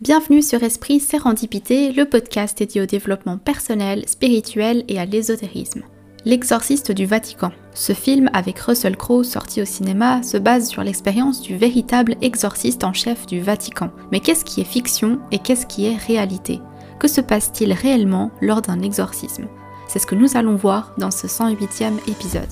Bienvenue 0.00 0.40
sur 0.40 0.62
Esprit 0.62 0.98
Sérendipité, 0.98 1.92
le 1.92 2.06
podcast 2.06 2.56
dédié 2.56 2.80
au 2.80 2.86
développement 2.86 3.36
personnel, 3.36 4.08
spirituel 4.08 4.82
et 4.88 4.98
à 4.98 5.04
l'ésotérisme. 5.04 5.82
L'exorciste 6.24 6.90
du 6.90 7.04
Vatican. 7.04 7.52
Ce 7.74 7.92
film 7.92 8.30
avec 8.32 8.58
Russell 8.60 8.96
Crowe 8.96 9.24
sorti 9.24 9.60
au 9.60 9.66
cinéma 9.66 10.22
se 10.22 10.38
base 10.38 10.70
sur 10.70 10.82
l'expérience 10.82 11.42
du 11.42 11.54
véritable 11.54 12.16
exorciste 12.22 12.82
en 12.82 12.94
chef 12.94 13.26
du 13.26 13.42
Vatican. 13.42 13.90
Mais 14.10 14.20
qu'est-ce 14.20 14.46
qui 14.46 14.62
est 14.62 14.64
fiction 14.64 15.18
et 15.32 15.38
qu'est-ce 15.38 15.66
qui 15.66 15.84
est 15.84 15.96
réalité? 15.96 16.60
Que 16.98 17.06
se 17.06 17.20
passe-t-il 17.20 17.74
réellement 17.74 18.30
lors 18.40 18.62
d'un 18.62 18.80
exorcisme? 18.80 19.48
C'est 19.86 19.98
ce 19.98 20.06
que 20.06 20.14
nous 20.14 20.34
allons 20.34 20.56
voir 20.56 20.94
dans 20.96 21.10
ce 21.10 21.26
108e 21.26 21.98
épisode. 22.08 22.48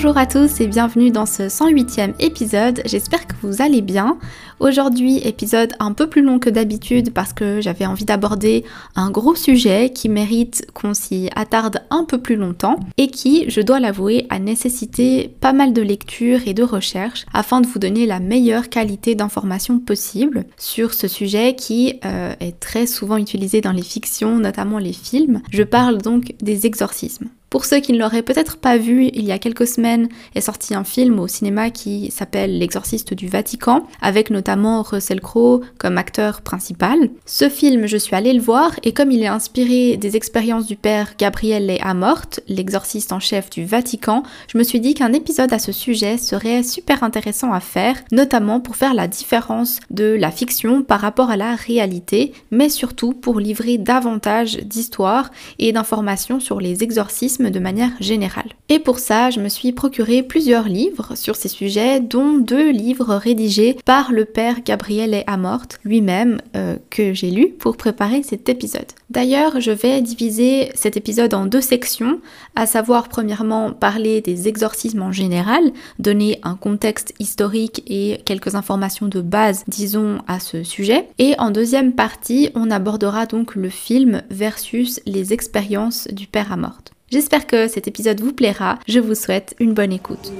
Bonjour 0.00 0.16
à 0.16 0.26
tous 0.26 0.60
et 0.60 0.68
bienvenue 0.68 1.10
dans 1.10 1.26
ce 1.26 1.48
108e 1.48 2.14
épisode, 2.20 2.82
j'espère 2.84 3.26
que 3.26 3.34
vous 3.42 3.62
allez 3.62 3.82
bien. 3.82 4.16
Aujourd'hui 4.60 5.18
épisode 5.18 5.72
un 5.78 5.92
peu 5.92 6.08
plus 6.08 6.20
long 6.20 6.40
que 6.40 6.50
d'habitude 6.50 7.12
parce 7.12 7.32
que 7.32 7.60
j'avais 7.60 7.86
envie 7.86 8.04
d'aborder 8.04 8.64
un 8.96 9.08
gros 9.08 9.36
sujet 9.36 9.90
qui 9.90 10.08
mérite 10.08 10.66
qu'on 10.74 10.94
s'y 10.94 11.30
attarde 11.36 11.82
un 11.90 12.02
peu 12.02 12.18
plus 12.18 12.34
longtemps 12.34 12.80
et 12.96 13.06
qui, 13.06 13.48
je 13.48 13.60
dois 13.60 13.78
l'avouer, 13.78 14.26
a 14.30 14.40
nécessité 14.40 15.32
pas 15.40 15.52
mal 15.52 15.72
de 15.72 15.82
lecture 15.82 16.40
et 16.46 16.54
de 16.54 16.64
recherche 16.64 17.24
afin 17.32 17.60
de 17.60 17.68
vous 17.68 17.78
donner 17.78 18.04
la 18.04 18.18
meilleure 18.18 18.68
qualité 18.68 19.14
d'information 19.14 19.78
possible 19.78 20.44
sur 20.56 20.92
ce 20.92 21.06
sujet 21.06 21.54
qui 21.54 22.00
euh, 22.04 22.34
est 22.40 22.58
très 22.58 22.88
souvent 22.88 23.16
utilisé 23.16 23.60
dans 23.60 23.72
les 23.72 23.82
fictions, 23.82 24.38
notamment 24.38 24.78
les 24.78 24.92
films. 24.92 25.40
Je 25.52 25.62
parle 25.62 25.98
donc 25.98 26.34
des 26.40 26.66
exorcismes. 26.66 27.28
Pour 27.50 27.64
ceux 27.64 27.80
qui 27.80 27.94
ne 27.94 27.98
l'auraient 27.98 28.22
peut-être 28.22 28.58
pas 28.58 28.76
vu, 28.76 29.08
il 29.14 29.24
y 29.24 29.32
a 29.32 29.38
quelques 29.38 29.66
semaines 29.66 30.08
est 30.34 30.42
sorti 30.42 30.74
un 30.74 30.84
film 30.84 31.18
au 31.18 31.28
cinéma 31.28 31.70
qui 31.70 32.10
s'appelle 32.10 32.58
L'exorciste 32.58 33.14
du 33.14 33.26
Vatican, 33.26 33.86
avec 34.02 34.28
notamment 34.28 34.47
Russell 34.56 35.20
Crowe 35.20 35.60
comme 35.78 35.98
acteur 35.98 36.40
principal. 36.40 37.10
Ce 37.26 37.48
film, 37.48 37.86
je 37.86 37.96
suis 37.96 38.16
allée 38.16 38.32
le 38.32 38.40
voir 38.40 38.72
et 38.82 38.92
comme 38.92 39.10
il 39.10 39.22
est 39.22 39.28
inspiré 39.28 39.96
des 39.96 40.16
expériences 40.16 40.66
du 40.66 40.76
père 40.76 41.14
Gabriele 41.18 41.78
Amort, 41.82 42.40
l'exorciste 42.48 43.12
en 43.12 43.20
chef 43.20 43.50
du 43.50 43.64
Vatican, 43.64 44.22
je 44.50 44.58
me 44.58 44.62
suis 44.62 44.80
dit 44.80 44.94
qu'un 44.94 45.12
épisode 45.12 45.52
à 45.52 45.58
ce 45.58 45.72
sujet 45.72 46.16
serait 46.16 46.62
super 46.62 47.02
intéressant 47.02 47.52
à 47.52 47.60
faire, 47.60 47.96
notamment 48.10 48.60
pour 48.60 48.76
faire 48.76 48.94
la 48.94 49.08
différence 49.08 49.80
de 49.90 50.16
la 50.18 50.30
fiction 50.30 50.82
par 50.82 51.00
rapport 51.00 51.30
à 51.30 51.36
la 51.36 51.54
réalité, 51.54 52.32
mais 52.50 52.68
surtout 52.68 53.12
pour 53.12 53.40
livrer 53.40 53.78
davantage 53.78 54.56
d'histoires 54.58 55.30
et 55.58 55.72
d'informations 55.72 56.40
sur 56.40 56.60
les 56.60 56.82
exorcismes 56.82 57.50
de 57.50 57.58
manière 57.58 57.92
générale. 58.00 58.50
Et 58.68 58.78
pour 58.78 58.98
ça, 58.98 59.30
je 59.30 59.40
me 59.40 59.48
suis 59.48 59.72
procuré 59.72 60.22
plusieurs 60.22 60.68
livres 60.68 61.16
sur 61.16 61.36
ces 61.36 61.48
sujets, 61.48 62.00
dont 62.00 62.38
deux 62.38 62.70
livres 62.70 63.14
rédigés 63.14 63.76
par 63.84 64.12
le 64.12 64.24
père 64.24 64.37
Gabriel 64.64 65.24
Amort 65.26 65.66
lui-même, 65.84 66.40
euh, 66.54 66.76
que 66.90 67.12
j'ai 67.12 67.30
lu 67.30 67.48
pour 67.48 67.76
préparer 67.76 68.22
cet 68.22 68.48
épisode. 68.48 68.86
D'ailleurs, 69.10 69.60
je 69.60 69.70
vais 69.70 70.00
diviser 70.00 70.70
cet 70.74 70.96
épisode 70.96 71.34
en 71.34 71.46
deux 71.46 71.60
sections, 71.60 72.20
à 72.54 72.66
savoir 72.66 73.08
premièrement 73.08 73.72
parler 73.72 74.20
des 74.20 74.46
exorcismes 74.46 75.02
en 75.02 75.12
général, 75.12 75.62
donner 75.98 76.38
un 76.44 76.54
contexte 76.54 77.14
historique 77.18 77.82
et 77.86 78.20
quelques 78.24 78.54
informations 78.54 79.06
de 79.06 79.20
base, 79.20 79.64
disons, 79.66 80.18
à 80.28 80.38
ce 80.40 80.62
sujet. 80.62 81.08
Et 81.18 81.34
en 81.38 81.50
deuxième 81.50 81.92
partie, 81.92 82.50
on 82.54 82.70
abordera 82.70 83.26
donc 83.26 83.56
le 83.56 83.70
film 83.70 84.22
versus 84.30 85.00
les 85.06 85.32
expériences 85.32 86.06
du 86.12 86.26
père 86.26 86.52
Amort. 86.52 86.78
J'espère 87.10 87.46
que 87.46 87.68
cet 87.68 87.88
épisode 87.88 88.20
vous 88.20 88.32
plaira. 88.32 88.78
Je 88.86 89.00
vous 89.00 89.14
souhaite 89.14 89.56
une 89.58 89.72
bonne 89.72 89.92
écoute. 89.92 90.30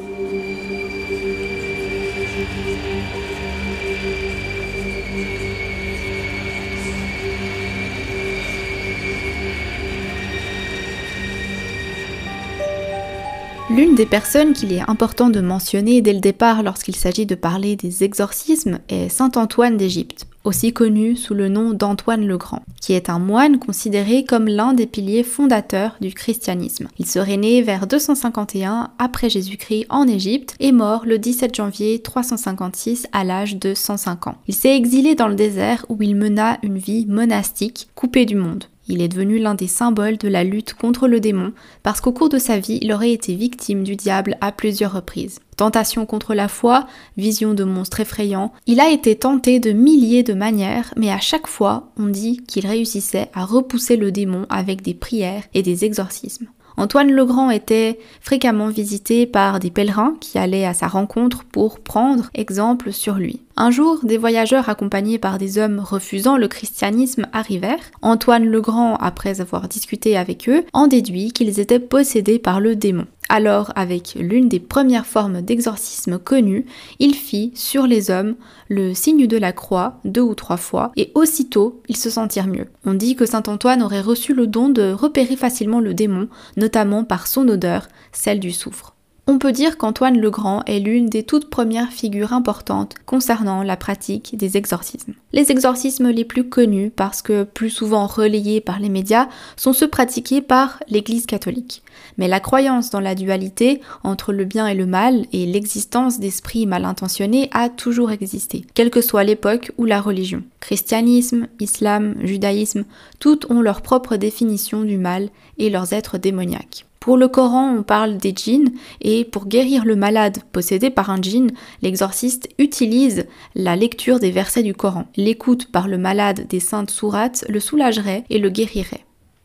L'une 13.70 13.94
des 13.94 14.06
personnes 14.06 14.54
qu'il 14.54 14.72
est 14.72 14.88
important 14.88 15.28
de 15.28 15.40
mentionner 15.40 16.00
dès 16.00 16.14
le 16.14 16.20
départ 16.20 16.62
lorsqu'il 16.62 16.96
s'agit 16.96 17.26
de 17.26 17.34
parler 17.34 17.76
des 17.76 18.02
exorcismes 18.02 18.78
est 18.88 19.10
Saint 19.10 19.32
Antoine 19.36 19.76
d'Égypte 19.76 20.26
aussi 20.48 20.72
connu 20.72 21.14
sous 21.14 21.34
le 21.34 21.48
nom 21.48 21.74
d'Antoine 21.74 22.26
le 22.26 22.38
Grand, 22.38 22.62
qui 22.80 22.94
est 22.94 23.10
un 23.10 23.18
moine 23.18 23.58
considéré 23.58 24.24
comme 24.24 24.48
l'un 24.48 24.72
des 24.72 24.86
piliers 24.86 25.22
fondateurs 25.22 25.96
du 26.00 26.12
christianisme. 26.14 26.88
Il 26.98 27.06
serait 27.06 27.36
né 27.36 27.60
vers 27.60 27.86
251 27.86 28.90
après 28.98 29.28
Jésus-Christ 29.28 29.86
en 29.90 30.08
Égypte 30.08 30.54
et 30.58 30.72
mort 30.72 31.04
le 31.04 31.18
17 31.18 31.54
janvier 31.54 32.00
356 32.00 33.08
à 33.12 33.24
l'âge 33.24 33.56
de 33.56 33.74
105 33.74 34.28
ans. 34.28 34.36
Il 34.48 34.54
s'est 34.54 34.74
exilé 34.74 35.14
dans 35.14 35.28
le 35.28 35.34
désert 35.34 35.84
où 35.90 36.02
il 36.02 36.16
mena 36.16 36.58
une 36.62 36.78
vie 36.78 37.04
monastique, 37.06 37.88
coupée 37.94 38.24
du 38.24 38.36
monde. 38.36 38.64
Il 38.88 39.02
est 39.02 39.08
devenu 39.08 39.38
l'un 39.38 39.54
des 39.54 39.66
symboles 39.66 40.16
de 40.16 40.28
la 40.28 40.44
lutte 40.44 40.74
contre 40.74 41.08
le 41.08 41.20
démon 41.20 41.52
parce 41.82 42.00
qu'au 42.00 42.12
cours 42.12 42.30
de 42.30 42.38
sa 42.38 42.58
vie, 42.58 42.78
il 42.80 42.92
aurait 42.92 43.12
été 43.12 43.34
victime 43.34 43.84
du 43.84 43.96
diable 43.96 44.36
à 44.40 44.50
plusieurs 44.50 44.92
reprises. 44.92 45.40
Tentation 45.56 46.06
contre 46.06 46.34
la 46.34 46.48
foi, 46.48 46.86
vision 47.16 47.52
de 47.52 47.64
monstres 47.64 48.00
effrayants, 48.00 48.52
il 48.66 48.80
a 48.80 48.90
été 48.90 49.16
tenté 49.16 49.60
de 49.60 49.72
milliers 49.72 50.22
de 50.22 50.32
manières, 50.34 50.94
mais 50.96 51.10
à 51.10 51.18
chaque 51.18 51.48
fois, 51.48 51.90
on 51.98 52.06
dit 52.06 52.42
qu'il 52.46 52.66
réussissait 52.66 53.28
à 53.34 53.44
repousser 53.44 53.96
le 53.96 54.12
démon 54.12 54.46
avec 54.50 54.82
des 54.82 54.94
prières 54.94 55.42
et 55.54 55.62
des 55.62 55.84
exorcismes. 55.84 56.46
Antoine 56.78 57.10
le 57.10 57.24
Grand 57.24 57.50
était 57.50 57.98
fréquemment 58.20 58.68
visité 58.68 59.26
par 59.26 59.58
des 59.58 59.68
pèlerins 59.68 60.14
qui 60.20 60.38
allaient 60.38 60.64
à 60.64 60.74
sa 60.74 60.86
rencontre 60.86 61.42
pour 61.42 61.80
prendre 61.80 62.30
exemple 62.34 62.92
sur 62.92 63.14
lui. 63.14 63.40
Un 63.56 63.72
jour, 63.72 63.98
des 64.04 64.16
voyageurs 64.16 64.68
accompagnés 64.68 65.18
par 65.18 65.38
des 65.38 65.58
hommes 65.58 65.80
refusant 65.80 66.36
le 66.36 66.46
christianisme 66.46 67.26
arrivèrent. 67.32 67.90
Antoine 68.00 68.44
le 68.44 68.60
Grand, 68.60 68.94
après 68.94 69.40
avoir 69.40 69.66
discuté 69.66 70.16
avec 70.16 70.48
eux, 70.48 70.64
en 70.72 70.86
déduit 70.86 71.32
qu'ils 71.32 71.58
étaient 71.58 71.80
possédés 71.80 72.38
par 72.38 72.60
le 72.60 72.76
démon. 72.76 73.06
Alors, 73.28 73.72
avec 73.76 74.14
l'une 74.14 74.48
des 74.48 74.60
premières 74.60 75.06
formes 75.06 75.42
d'exorcisme 75.42 76.18
connues, 76.18 76.64
il 76.98 77.14
fit 77.14 77.52
sur 77.54 77.86
les 77.86 78.10
hommes 78.10 78.36
le 78.68 78.94
signe 78.94 79.26
de 79.26 79.36
la 79.36 79.52
croix 79.52 80.00
deux 80.04 80.22
ou 80.22 80.34
trois 80.34 80.56
fois, 80.56 80.92
et 80.96 81.12
aussitôt 81.14 81.82
ils 81.88 81.96
se 81.96 82.10
sentirent 82.10 82.46
mieux. 82.46 82.66
On 82.86 82.94
dit 82.94 83.16
que 83.16 83.26
saint 83.26 83.42
Antoine 83.46 83.82
aurait 83.82 84.00
reçu 84.00 84.32
le 84.32 84.46
don 84.46 84.70
de 84.70 84.92
repérer 84.92 85.36
facilement 85.36 85.80
le 85.80 85.94
démon, 85.94 86.28
notamment 86.56 87.04
par 87.04 87.26
son 87.26 87.46
odeur, 87.48 87.88
celle 88.12 88.40
du 88.40 88.52
soufre. 88.52 88.94
On 89.30 89.36
peut 89.36 89.52
dire 89.52 89.76
qu'Antoine 89.76 90.18
le 90.18 90.30
Grand 90.30 90.64
est 90.64 90.78
l'une 90.78 91.10
des 91.10 91.22
toutes 91.22 91.50
premières 91.50 91.92
figures 91.92 92.32
importantes 92.32 92.94
concernant 93.04 93.62
la 93.62 93.76
pratique 93.76 94.34
des 94.38 94.56
exorcismes. 94.56 95.12
Les 95.34 95.52
exorcismes 95.52 96.08
les 96.08 96.24
plus 96.24 96.48
connus, 96.48 96.88
parce 96.88 97.20
que 97.20 97.44
plus 97.44 97.68
souvent 97.68 98.06
relayés 98.06 98.62
par 98.62 98.80
les 98.80 98.88
médias, 98.88 99.28
sont 99.54 99.74
ceux 99.74 99.86
pratiqués 99.86 100.40
par 100.40 100.82
l'Église 100.88 101.26
catholique. 101.26 101.82
Mais 102.16 102.26
la 102.26 102.40
croyance 102.40 102.88
dans 102.88 103.00
la 103.00 103.14
dualité 103.14 103.82
entre 104.02 104.32
le 104.32 104.46
bien 104.46 104.66
et 104.66 104.74
le 104.74 104.86
mal 104.86 105.26
et 105.34 105.44
l'existence 105.44 106.20
d'esprits 106.20 106.64
mal 106.64 106.86
intentionnés 106.86 107.50
a 107.52 107.68
toujours 107.68 108.10
existé, 108.10 108.64
quelle 108.72 108.88
que 108.88 109.02
soit 109.02 109.24
l'époque 109.24 109.72
ou 109.76 109.84
la 109.84 110.00
religion. 110.00 110.42
Christianisme, 110.60 111.48
islam, 111.60 112.14
judaïsme, 112.24 112.86
toutes 113.18 113.50
ont 113.50 113.60
leur 113.60 113.82
propre 113.82 114.16
définition 114.16 114.84
du 114.84 114.96
mal 114.96 115.28
et 115.58 115.68
leurs 115.68 115.92
êtres 115.92 116.16
démoniaques. 116.16 116.87
Pour 117.00 117.16
le 117.16 117.28
Coran, 117.28 117.76
on 117.78 117.82
parle 117.82 118.16
des 118.16 118.32
djinns 118.34 118.70
et 119.00 119.24
pour 119.24 119.46
guérir 119.46 119.84
le 119.84 119.96
malade 119.96 120.38
possédé 120.52 120.90
par 120.90 121.10
un 121.10 121.22
djinn, 121.22 121.50
l'exorciste 121.80 122.48
utilise 122.58 123.26
la 123.54 123.76
lecture 123.76 124.18
des 124.18 124.32
versets 124.32 124.64
du 124.64 124.74
Coran. 124.74 125.06
L'écoute 125.16 125.70
par 125.70 125.86
le 125.88 125.98
malade 125.98 126.46
des 126.48 126.60
saintes 126.60 126.90
sourates 126.90 127.44
le 127.48 127.60
soulagerait 127.60 128.24
et 128.30 128.38
le 128.38 128.50
guérirait. 128.50 129.04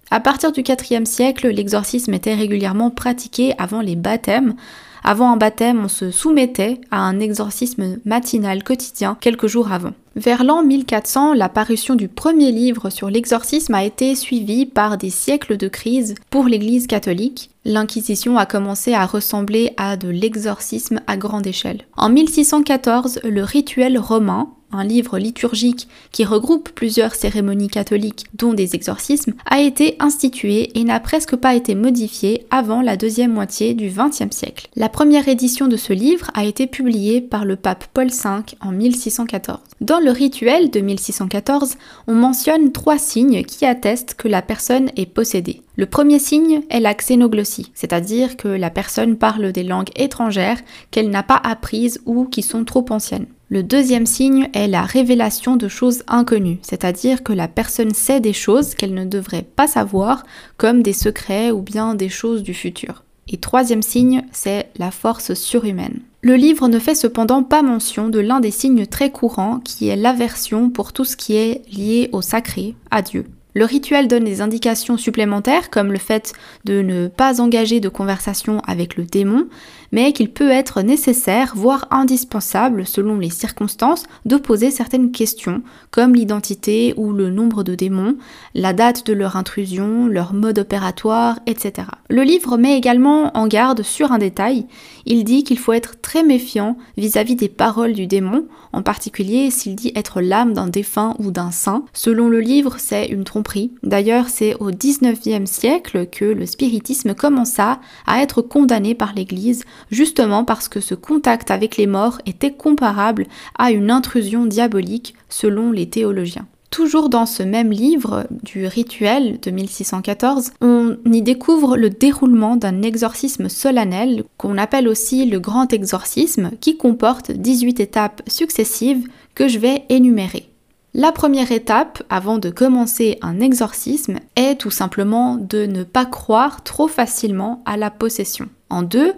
À 0.09 0.19
partir 0.19 0.51
du 0.51 0.61
IVe 0.61 1.05
siècle, 1.05 1.47
l'exorcisme 1.47 2.13
était 2.13 2.35
régulièrement 2.35 2.89
pratiqué 2.89 3.53
avant 3.57 3.81
les 3.81 3.95
baptêmes. 3.95 4.55
Avant 5.03 5.31
un 5.31 5.37
baptême, 5.37 5.83
on 5.83 5.87
se 5.89 6.11
soumettait 6.11 6.79
à 6.89 6.99
un 6.99 7.19
exorcisme 7.19 7.97
matinal 8.05 8.63
quotidien 8.63 9.17
quelques 9.19 9.47
jours 9.47 9.71
avant. 9.71 9.91
Vers 10.15 10.43
l'an 10.43 10.63
1400, 10.63 11.33
la 11.33 11.49
parution 11.49 11.95
du 11.95 12.07
premier 12.07 12.51
livre 12.51 12.89
sur 12.89 13.09
l'exorcisme 13.09 13.73
a 13.73 13.83
été 13.83 14.15
suivie 14.15 14.65
par 14.65 14.97
des 14.97 15.09
siècles 15.09 15.57
de 15.57 15.67
crise 15.67 16.15
pour 16.29 16.45
l'Église 16.45 16.87
catholique. 16.87 17.49
L'Inquisition 17.65 18.37
a 18.37 18.45
commencé 18.45 18.93
à 18.93 19.05
ressembler 19.05 19.73
à 19.75 19.97
de 19.97 20.09
l'exorcisme 20.09 21.01
à 21.07 21.17
grande 21.17 21.47
échelle. 21.47 21.81
En 21.97 22.09
1614, 22.09 23.21
le 23.23 23.43
rituel 23.43 23.97
romain 23.97 24.49
un 24.75 24.83
livre 24.83 25.19
liturgique 25.19 25.87
qui 26.11 26.25
regroupe 26.25 26.69
plusieurs 26.69 27.15
cérémonies 27.15 27.69
catholiques, 27.69 28.25
dont 28.33 28.53
des 28.53 28.75
exorcismes, 28.75 29.33
a 29.45 29.61
été 29.61 29.95
institué 29.99 30.77
et 30.77 30.83
n'a 30.83 30.99
presque 30.99 31.35
pas 31.35 31.55
été 31.55 31.75
modifié 31.75 32.45
avant 32.51 32.81
la 32.81 32.97
deuxième 32.97 33.33
moitié 33.33 33.73
du 33.73 33.89
XXe 33.89 34.35
siècle. 34.35 34.67
La 34.75 34.89
première 34.89 35.27
édition 35.27 35.67
de 35.67 35.77
ce 35.77 35.93
livre 35.93 36.31
a 36.33 36.45
été 36.45 36.67
publiée 36.67 37.21
par 37.21 37.45
le 37.45 37.55
pape 37.55 37.85
Paul 37.93 38.07
V 38.07 38.29
en 38.61 38.71
1614. 38.71 39.59
Dans 39.81 39.99
le 39.99 40.11
rituel 40.11 40.69
de 40.69 40.79
1614, 40.79 41.75
on 42.07 42.13
mentionne 42.13 42.71
trois 42.71 42.97
signes 42.97 43.43
qui 43.43 43.65
attestent 43.65 44.15
que 44.15 44.27
la 44.27 44.41
personne 44.41 44.89
est 44.95 45.05
possédée. 45.05 45.61
Le 45.75 45.87
premier 45.87 46.19
signe 46.19 46.61
est 46.69 46.79
la 46.79 46.93
xénoglossie, 46.93 47.71
c'est-à-dire 47.73 48.37
que 48.37 48.47
la 48.47 48.69
personne 48.69 49.17
parle 49.17 49.51
des 49.51 49.63
langues 49.63 49.89
étrangères 49.95 50.59
qu'elle 50.91 51.09
n'a 51.09 51.23
pas 51.23 51.41
apprises 51.43 51.99
ou 52.05 52.25
qui 52.25 52.43
sont 52.43 52.63
trop 52.63 52.85
anciennes. 52.91 53.25
Le 53.53 53.61
deuxième 53.61 54.07
signe 54.07 54.49
est 54.55 54.67
la 54.67 54.81
révélation 54.81 55.57
de 55.57 55.67
choses 55.67 56.01
inconnues, 56.07 56.57
c'est-à-dire 56.63 57.21
que 57.21 57.33
la 57.33 57.47
personne 57.47 57.93
sait 57.93 58.19
des 58.19 58.33
choses 58.33 58.73
qu'elle 58.73 58.95
ne 58.95 59.05
devrait 59.05 59.45
pas 59.55 59.67
savoir, 59.67 60.23
comme 60.57 60.81
des 60.81 60.91
secrets 60.91 61.51
ou 61.51 61.61
bien 61.61 61.93
des 61.93 62.09
choses 62.09 62.41
du 62.41 62.55
futur. 62.55 63.03
Et 63.27 63.37
troisième 63.37 63.83
signe, 63.83 64.23
c'est 64.31 64.69
la 64.77 64.89
force 64.89 65.35
surhumaine. 65.35 65.99
Le 66.23 66.33
livre 66.33 66.67
ne 66.67 66.79
fait 66.79 66.95
cependant 66.95 67.43
pas 67.43 67.61
mention 67.61 68.09
de 68.09 68.17
l'un 68.17 68.39
des 68.39 68.49
signes 68.49 68.87
très 68.87 69.11
courants 69.11 69.59
qui 69.59 69.87
est 69.87 69.97
l'aversion 69.97 70.71
pour 70.71 70.91
tout 70.91 71.05
ce 71.05 71.15
qui 71.15 71.35
est 71.35 71.61
lié 71.71 72.09
au 72.11 72.23
sacré, 72.23 72.73
à 72.89 73.03
Dieu. 73.03 73.27
Le 73.55 73.65
rituel 73.65 74.07
donne 74.07 74.23
des 74.23 74.41
indications 74.41 74.97
supplémentaires 74.97 75.69
comme 75.69 75.91
le 75.91 75.99
fait 75.99 76.33
de 76.65 76.81
ne 76.81 77.07
pas 77.07 77.39
engager 77.39 77.79
de 77.79 77.89
conversation 77.89 78.61
avec 78.61 78.97
le 78.97 79.03
démon, 79.03 79.47
mais 79.93 80.11
qu'il 80.11 80.31
peut 80.31 80.49
être 80.49 80.81
nécessaire, 80.81 81.53
voire 81.55 81.87
indispensable 81.91 82.85
selon 82.85 83.17
les 83.17 83.29
circonstances, 83.29 84.03
de 84.25 84.37
poser 84.37 84.71
certaines 84.71 85.11
questions 85.11 85.61
comme 85.91 86.15
l'identité 86.15 86.95
ou 86.97 87.13
le 87.13 87.29
nombre 87.29 87.63
de 87.63 87.75
démons, 87.75 88.17
la 88.55 88.73
date 88.73 89.05
de 89.05 89.13
leur 89.13 89.37
intrusion, 89.37 90.07
leur 90.07 90.33
mode 90.33 90.57
opératoire, 90.57 91.39
etc. 91.45 91.87
Le 92.09 92.23
livre 92.23 92.57
met 92.57 92.75
également 92.75 93.37
en 93.37 93.47
garde 93.47 93.83
sur 93.83 94.11
un 94.11 94.17
détail, 94.17 94.65
il 95.05 95.23
dit 95.23 95.43
qu'il 95.43 95.59
faut 95.59 95.73
être 95.73 96.01
très 96.01 96.23
méfiant 96.23 96.75
vis-à-vis 96.97 97.35
des 97.35 97.49
paroles 97.49 97.93
du 97.93 98.07
démon, 98.07 98.47
en 98.71 98.81
particulier 98.81 99.51
s'il 99.51 99.75
dit 99.75 99.91
être 99.95 100.21
l'âme 100.21 100.53
d'un 100.53 100.67
défunt 100.67 101.15
ou 101.19 101.29
d'un 101.29 101.51
saint. 101.51 101.85
Selon 101.93 102.29
le 102.29 102.39
livre, 102.39 102.75
c'est 102.79 103.05
une 103.05 103.23
tromperie. 103.23 103.71
D'ailleurs, 103.83 104.29
c'est 104.29 104.55
au 104.55 104.71
19e 104.71 105.45
siècle 105.45 106.07
que 106.07 106.25
le 106.25 106.47
spiritisme 106.47 107.13
commença 107.13 107.79
à 108.07 108.23
être 108.23 108.41
condamné 108.41 108.95
par 108.95 109.13
l'Église, 109.13 109.63
justement 109.91 110.43
parce 110.43 110.67
que 110.67 110.79
ce 110.79 110.95
contact 110.95 111.51
avec 111.51 111.77
les 111.77 111.87
morts 111.87 112.19
était 112.25 112.53
comparable 112.53 113.25
à 113.57 113.71
une 113.71 113.91
intrusion 113.91 114.45
diabolique 114.45 115.15
selon 115.29 115.71
les 115.71 115.89
théologiens. 115.89 116.47
Toujours 116.73 117.09
dans 117.09 117.27
ce 117.27 117.43
même 117.43 117.71
livre 117.71 118.25
du 118.41 118.65
rituel 118.65 119.39
de 119.39 119.51
1614, 119.51 120.53
on 120.59 120.97
y 121.05 121.21
découvre 121.21 121.77
le 121.77 121.91
déroulement 121.91 122.55
d'un 122.55 122.81
exorcisme 122.81 123.47
solennel 123.47 124.23
qu'on 124.37 124.57
appelle 124.57 124.87
aussi 124.87 125.25
le 125.25 125.39
grand 125.39 125.71
exorcisme 125.71 126.49
qui 126.61 126.75
comporte 126.75 127.29
18 127.29 127.79
étapes 127.79 128.23
successives 128.27 129.07
que 129.35 129.47
je 129.47 129.59
vais 129.59 129.83
énumérer. 129.89 130.49
La 130.95 131.11
première 131.11 131.51
étape, 131.51 132.01
avant 132.09 132.39
de 132.39 132.49
commencer 132.49 133.19
un 133.21 133.39
exorcisme, 133.39 134.19
est 134.35 134.59
tout 134.59 134.71
simplement 134.71 135.37
de 135.37 135.67
ne 135.67 135.83
pas 135.83 136.05
croire 136.05 136.63
trop 136.63 136.87
facilement 136.87 137.61
à 137.65 137.77
la 137.77 137.91
possession. 137.91 138.47
En 138.71 138.81
deux, 138.81 139.13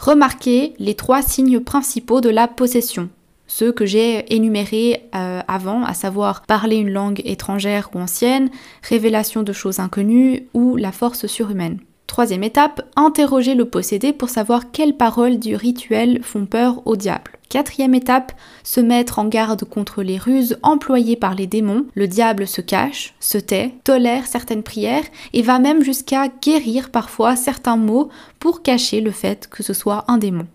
remarquer 0.00 0.74
les 0.78 0.94
trois 0.94 1.22
signes 1.22 1.60
principaux 1.60 2.20
de 2.20 2.30
la 2.30 2.48
possession, 2.48 3.10
ceux 3.46 3.70
que 3.70 3.84
j'ai 3.84 4.32
énumérés 4.34 5.02
euh, 5.14 5.40
avant, 5.46 5.84
à 5.84 5.92
savoir 5.92 6.42
parler 6.42 6.76
une 6.76 6.90
langue 6.90 7.20
étrangère 7.24 7.90
ou 7.94 7.98
ancienne, 7.98 8.48
révélation 8.82 9.42
de 9.42 9.52
choses 9.52 9.78
inconnues 9.78 10.48
ou 10.54 10.76
la 10.76 10.92
force 10.92 11.26
surhumaine. 11.26 11.80
Troisième 12.10 12.42
étape, 12.42 12.82
interroger 12.96 13.54
le 13.54 13.66
possédé 13.66 14.12
pour 14.12 14.30
savoir 14.30 14.72
quelles 14.72 14.96
paroles 14.96 15.38
du 15.38 15.54
rituel 15.54 16.24
font 16.24 16.44
peur 16.44 16.84
au 16.84 16.96
diable. 16.96 17.38
Quatrième 17.48 17.94
étape, 17.94 18.32
se 18.64 18.80
mettre 18.80 19.20
en 19.20 19.26
garde 19.26 19.62
contre 19.64 20.02
les 20.02 20.18
ruses 20.18 20.58
employées 20.64 21.14
par 21.14 21.36
les 21.36 21.46
démons. 21.46 21.86
Le 21.94 22.08
diable 22.08 22.48
se 22.48 22.62
cache, 22.62 23.14
se 23.20 23.38
tait, 23.38 23.74
tolère 23.84 24.26
certaines 24.26 24.64
prières 24.64 25.04
et 25.32 25.42
va 25.42 25.60
même 25.60 25.84
jusqu'à 25.84 26.26
guérir 26.42 26.90
parfois 26.90 27.36
certains 27.36 27.76
mots 27.76 28.08
pour 28.40 28.62
cacher 28.62 29.00
le 29.00 29.12
fait 29.12 29.46
que 29.48 29.62
ce 29.62 29.72
soit 29.72 30.04
un 30.08 30.18
démon. 30.18 30.48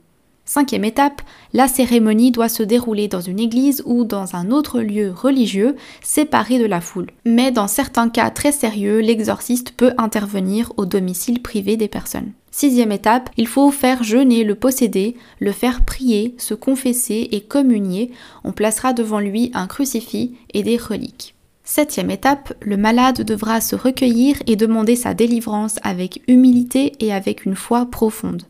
Cinquième 0.47 0.86
étape, 0.86 1.24
la 1.53 1.68
cérémonie 1.68 2.31
doit 2.31 2.50
se 2.50 2.62
dérouler 2.62 3.07
dans 3.07 3.19
une 3.19 3.39
église 3.39 3.81
ou 3.86 4.03
dans 4.03 4.36
un 4.36 4.51
autre 4.51 4.80
lieu 4.80 5.12
religieux 5.12 5.75
séparé 6.03 6.59
de 6.59 6.65
la 6.65 6.81
foule. 6.81 7.09
Mais 7.25 7.51
dans 7.51 7.68
certains 7.68 8.09
cas 8.09 8.30
très 8.30 8.51
sérieux, 8.51 9.00
l'exorciste 9.00 9.71
peut 9.71 9.94
intervenir 9.97 10.71
au 10.77 10.86
domicile 10.86 11.42
privé 11.42 11.77
des 11.77 11.88
personnes. 11.88 12.31
Sixième 12.51 12.92
étape, 12.92 13.31
il 13.38 13.47
faut 13.47 13.71
faire 13.71 14.03
jeûner 14.03 14.44
le 14.44 14.53
possédé, 14.53 15.18
le 15.39 15.51
faire 15.51 15.83
prier, 15.83 16.36
se 16.38 16.53
confesser 16.53 17.27
et 17.31 17.41
communier. 17.41 18.12
On 18.44 18.51
placera 18.51 18.94
devant 18.94 19.19
lui 19.19 19.50
un 19.56 19.65
crucifix 19.65 20.38
et 20.53 20.62
des 20.62 20.77
reliques. 20.77 21.33
Septième 21.63 22.12
étape, 22.12 22.53
le 22.62 22.77
malade 22.77 23.24
devra 23.24 23.59
se 23.59 23.75
recueillir 23.75 24.38
et 24.45 24.56
demander 24.56 24.95
sa 24.95 25.15
délivrance 25.15 25.80
avec 25.81 26.21
humilité 26.27 26.94
et 27.00 27.12
avec 27.12 27.45
une 27.45 27.56
foi 27.56 27.88
profonde. 27.88 28.44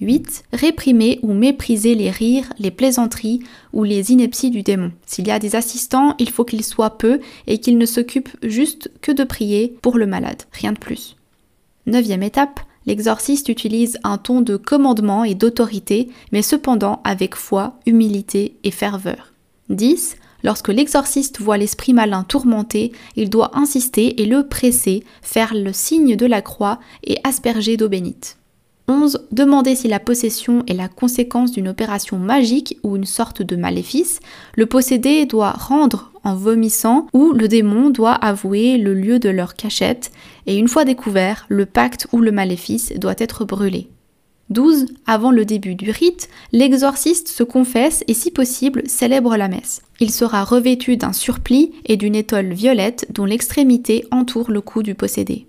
8. 0.00 0.44
Réprimer 0.52 1.18
ou 1.22 1.32
mépriser 1.32 1.94
les 1.94 2.10
rires, 2.10 2.52
les 2.58 2.70
plaisanteries 2.70 3.40
ou 3.72 3.84
les 3.84 4.12
inepties 4.12 4.50
du 4.50 4.62
démon. 4.62 4.92
S'il 5.06 5.26
y 5.26 5.30
a 5.30 5.38
des 5.38 5.56
assistants, 5.56 6.14
il 6.18 6.30
faut 6.30 6.44
qu'ils 6.44 6.64
soient 6.64 6.98
peu 6.98 7.20
et 7.46 7.58
qu'ils 7.58 7.78
ne 7.78 7.86
s'occupent 7.86 8.36
juste 8.42 8.90
que 9.02 9.12
de 9.12 9.24
prier 9.24 9.76
pour 9.82 9.98
le 9.98 10.06
malade, 10.06 10.42
rien 10.52 10.72
de 10.72 10.78
plus. 10.78 11.16
Neuvième 11.86 12.22
étape, 12.22 12.60
l'exorciste 12.86 13.48
utilise 13.48 13.98
un 14.04 14.18
ton 14.18 14.40
de 14.40 14.56
commandement 14.56 15.24
et 15.24 15.34
d'autorité, 15.34 16.08
mais 16.32 16.42
cependant 16.42 17.00
avec 17.04 17.34
foi, 17.34 17.78
humilité 17.86 18.56
et 18.64 18.70
ferveur. 18.70 19.32
10. 19.68 20.16
Lorsque 20.42 20.68
l'exorciste 20.68 21.40
voit 21.40 21.58
l'esprit 21.58 21.92
malin 21.92 22.24
tourmenté, 22.24 22.92
il 23.16 23.28
doit 23.28 23.56
insister 23.56 24.22
et 24.22 24.26
le 24.26 24.46
presser, 24.48 25.04
faire 25.22 25.54
le 25.54 25.72
signe 25.72 26.16
de 26.16 26.26
la 26.26 26.40
croix 26.40 26.80
et 27.04 27.18
asperger 27.24 27.76
d'eau 27.76 27.88
bénite. 27.88 28.39
11. 28.90 29.28
Demander 29.30 29.76
si 29.76 29.86
la 29.86 30.00
possession 30.00 30.64
est 30.66 30.74
la 30.74 30.88
conséquence 30.88 31.52
d'une 31.52 31.68
opération 31.68 32.18
magique 32.18 32.76
ou 32.82 32.96
une 32.96 33.04
sorte 33.04 33.40
de 33.40 33.54
maléfice. 33.54 34.18
Le 34.56 34.66
possédé 34.66 35.26
doit 35.26 35.52
rendre 35.52 36.10
en 36.24 36.34
vomissant 36.34 37.06
ou 37.12 37.32
le 37.32 37.46
démon 37.46 37.90
doit 37.90 38.12
avouer 38.14 38.78
le 38.78 38.92
lieu 38.92 39.20
de 39.20 39.28
leur 39.28 39.54
cachette 39.54 40.10
et 40.46 40.58
une 40.58 40.68
fois 40.68 40.84
découvert, 40.84 41.46
le 41.48 41.66
pacte 41.66 42.08
ou 42.12 42.18
le 42.18 42.32
maléfice 42.32 42.92
doit 42.98 43.14
être 43.18 43.44
brûlé. 43.44 43.88
12. 44.48 44.86
Avant 45.06 45.30
le 45.30 45.44
début 45.44 45.76
du 45.76 45.92
rite, 45.92 46.28
l'exorciste 46.50 47.28
se 47.28 47.44
confesse 47.44 48.02
et 48.08 48.14
si 48.14 48.32
possible 48.32 48.82
célèbre 48.86 49.36
la 49.36 49.46
messe. 49.46 49.82
Il 50.00 50.10
sera 50.10 50.42
revêtu 50.42 50.96
d'un 50.96 51.12
surplis 51.12 51.70
et 51.86 51.96
d'une 51.96 52.16
étole 52.16 52.52
violette 52.52 53.06
dont 53.14 53.24
l'extrémité 53.24 54.04
entoure 54.10 54.50
le 54.50 54.60
cou 54.60 54.82
du 54.82 54.96
possédé. 54.96 55.46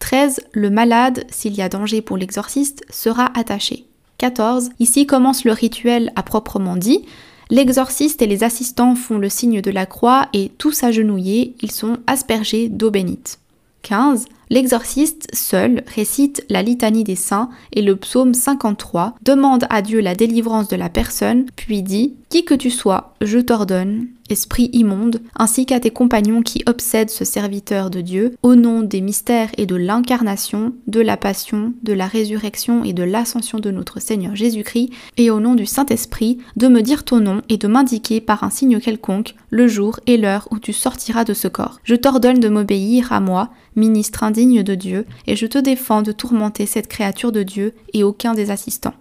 13. 0.00 0.40
Le 0.52 0.70
malade, 0.70 1.24
s'il 1.30 1.54
y 1.54 1.62
a 1.62 1.68
danger 1.68 2.02
pour 2.02 2.16
l'exorciste, 2.16 2.84
sera 2.90 3.30
attaché. 3.38 3.86
14. 4.18 4.70
Ici 4.80 5.06
commence 5.06 5.44
le 5.44 5.52
rituel 5.52 6.12
à 6.16 6.22
proprement 6.22 6.76
dit. 6.76 7.06
L'exorciste 7.48 8.20
et 8.22 8.26
les 8.26 8.44
assistants 8.44 8.94
font 8.94 9.18
le 9.18 9.28
signe 9.28 9.60
de 9.60 9.70
la 9.70 9.86
croix 9.86 10.28
et 10.32 10.50
tous 10.58 10.84
agenouillés, 10.84 11.54
ils 11.62 11.72
sont 11.72 11.98
aspergés 12.06 12.68
d'eau 12.68 12.90
bénite. 12.90 13.38
15. 13.82 14.26
L'exorciste 14.52 15.28
seul 15.32 15.84
récite 15.86 16.44
la 16.50 16.62
litanie 16.62 17.04
des 17.04 17.14
saints 17.14 17.50
et 17.72 17.82
le 17.82 17.94
psaume 17.94 18.34
53, 18.34 19.14
demande 19.22 19.64
à 19.70 19.80
Dieu 19.80 20.00
la 20.00 20.16
délivrance 20.16 20.66
de 20.66 20.74
la 20.74 20.88
personne, 20.88 21.46
puis 21.54 21.82
dit 21.82 22.16
Qui 22.30 22.44
que 22.44 22.54
tu 22.54 22.70
sois, 22.70 23.14
je 23.20 23.38
t'ordonne, 23.38 24.08
esprit 24.28 24.70
immonde, 24.72 25.20
ainsi 25.36 25.66
qu'à 25.66 25.80
tes 25.80 25.90
compagnons 25.90 26.42
qui 26.42 26.62
obsèdent 26.66 27.10
ce 27.10 27.24
serviteur 27.24 27.90
de 27.90 28.00
Dieu, 28.00 28.34
au 28.42 28.54
nom 28.54 28.82
des 28.82 29.00
mystères 29.00 29.50
et 29.56 29.66
de 29.66 29.76
l'incarnation, 29.76 30.72
de 30.86 31.00
la 31.00 31.16
passion, 31.16 31.72
de 31.82 31.92
la 31.92 32.06
résurrection 32.06 32.84
et 32.84 32.92
de 32.92 33.02
l'ascension 33.02 33.58
de 33.60 33.70
notre 33.70 34.00
Seigneur 34.00 34.36
Jésus-Christ, 34.36 34.90
et 35.16 35.30
au 35.30 35.40
nom 35.40 35.54
du 35.54 35.66
Saint-Esprit, 35.66 36.38
de 36.56 36.68
me 36.68 36.82
dire 36.82 37.04
ton 37.04 37.20
nom 37.20 37.42
et 37.48 37.56
de 37.56 37.68
m'indiquer 37.68 38.20
par 38.20 38.44
un 38.44 38.50
signe 38.50 38.80
quelconque 38.80 39.34
le 39.50 39.66
jour 39.66 40.00
et 40.06 40.16
l'heure 40.16 40.48
où 40.50 40.58
tu 40.58 40.72
sortiras 40.72 41.24
de 41.24 41.34
ce 41.34 41.48
corps. 41.48 41.78
Je 41.84 41.94
t'ordonne 41.94 42.40
de 42.40 42.48
m'obéir 42.48 43.12
à 43.12 43.20
moi, 43.20 43.50
ministre 43.76 44.24
indigne 44.40 44.62
de 44.62 44.74
Dieu, 44.74 45.06
et 45.26 45.36
je 45.36 45.46
te 45.46 45.58
défends 45.58 46.02
de 46.02 46.12
tourmenter 46.12 46.66
cette 46.66 46.88
créature 46.88 47.32
de 47.32 47.42
Dieu 47.42 47.74
et 47.92 48.02
aucun 48.02 48.34
des 48.34 48.50
assistants. 48.50 48.94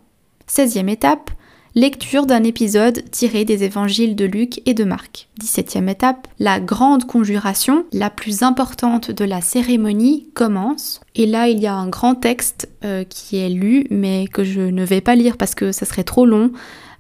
16e 0.50 0.90
étape, 0.90 1.32
lecture 1.76 2.26
d'un 2.26 2.44
épisode 2.44 3.04
tiré 3.12 3.46
des 3.46 3.64
évangiles 3.64 4.16
de 4.16 4.26
Luc 4.26 4.62
et 4.68 4.74
de 4.74 4.84
Marc. 4.84 5.30
17e 5.42 5.88
étape, 5.88 6.28
la 6.40 6.60
grande 6.60 7.06
conjuration, 7.06 7.86
la 7.94 8.10
plus 8.10 8.44
importante 8.44 9.12
de 9.12 9.24
la 9.24 9.40
cérémonie, 9.42 10.28
commence. 10.34 11.00
Et 11.16 11.26
là, 11.26 11.48
il 11.48 11.60
y 11.60 11.68
a 11.68 11.76
un 11.76 11.88
grand 11.88 12.16
texte 12.16 12.68
euh, 12.84 13.04
qui 13.04 13.38
est 13.38 13.50
lu, 13.50 13.86
mais 13.90 14.28
que 14.28 14.44
je 14.44 14.62
ne 14.62 14.84
vais 14.84 15.02
pas 15.02 15.16
lire 15.16 15.38
parce 15.38 15.56
que 15.56 15.72
ça 15.72 15.86
serait 15.86 16.04
trop 16.04 16.26
long. 16.26 16.52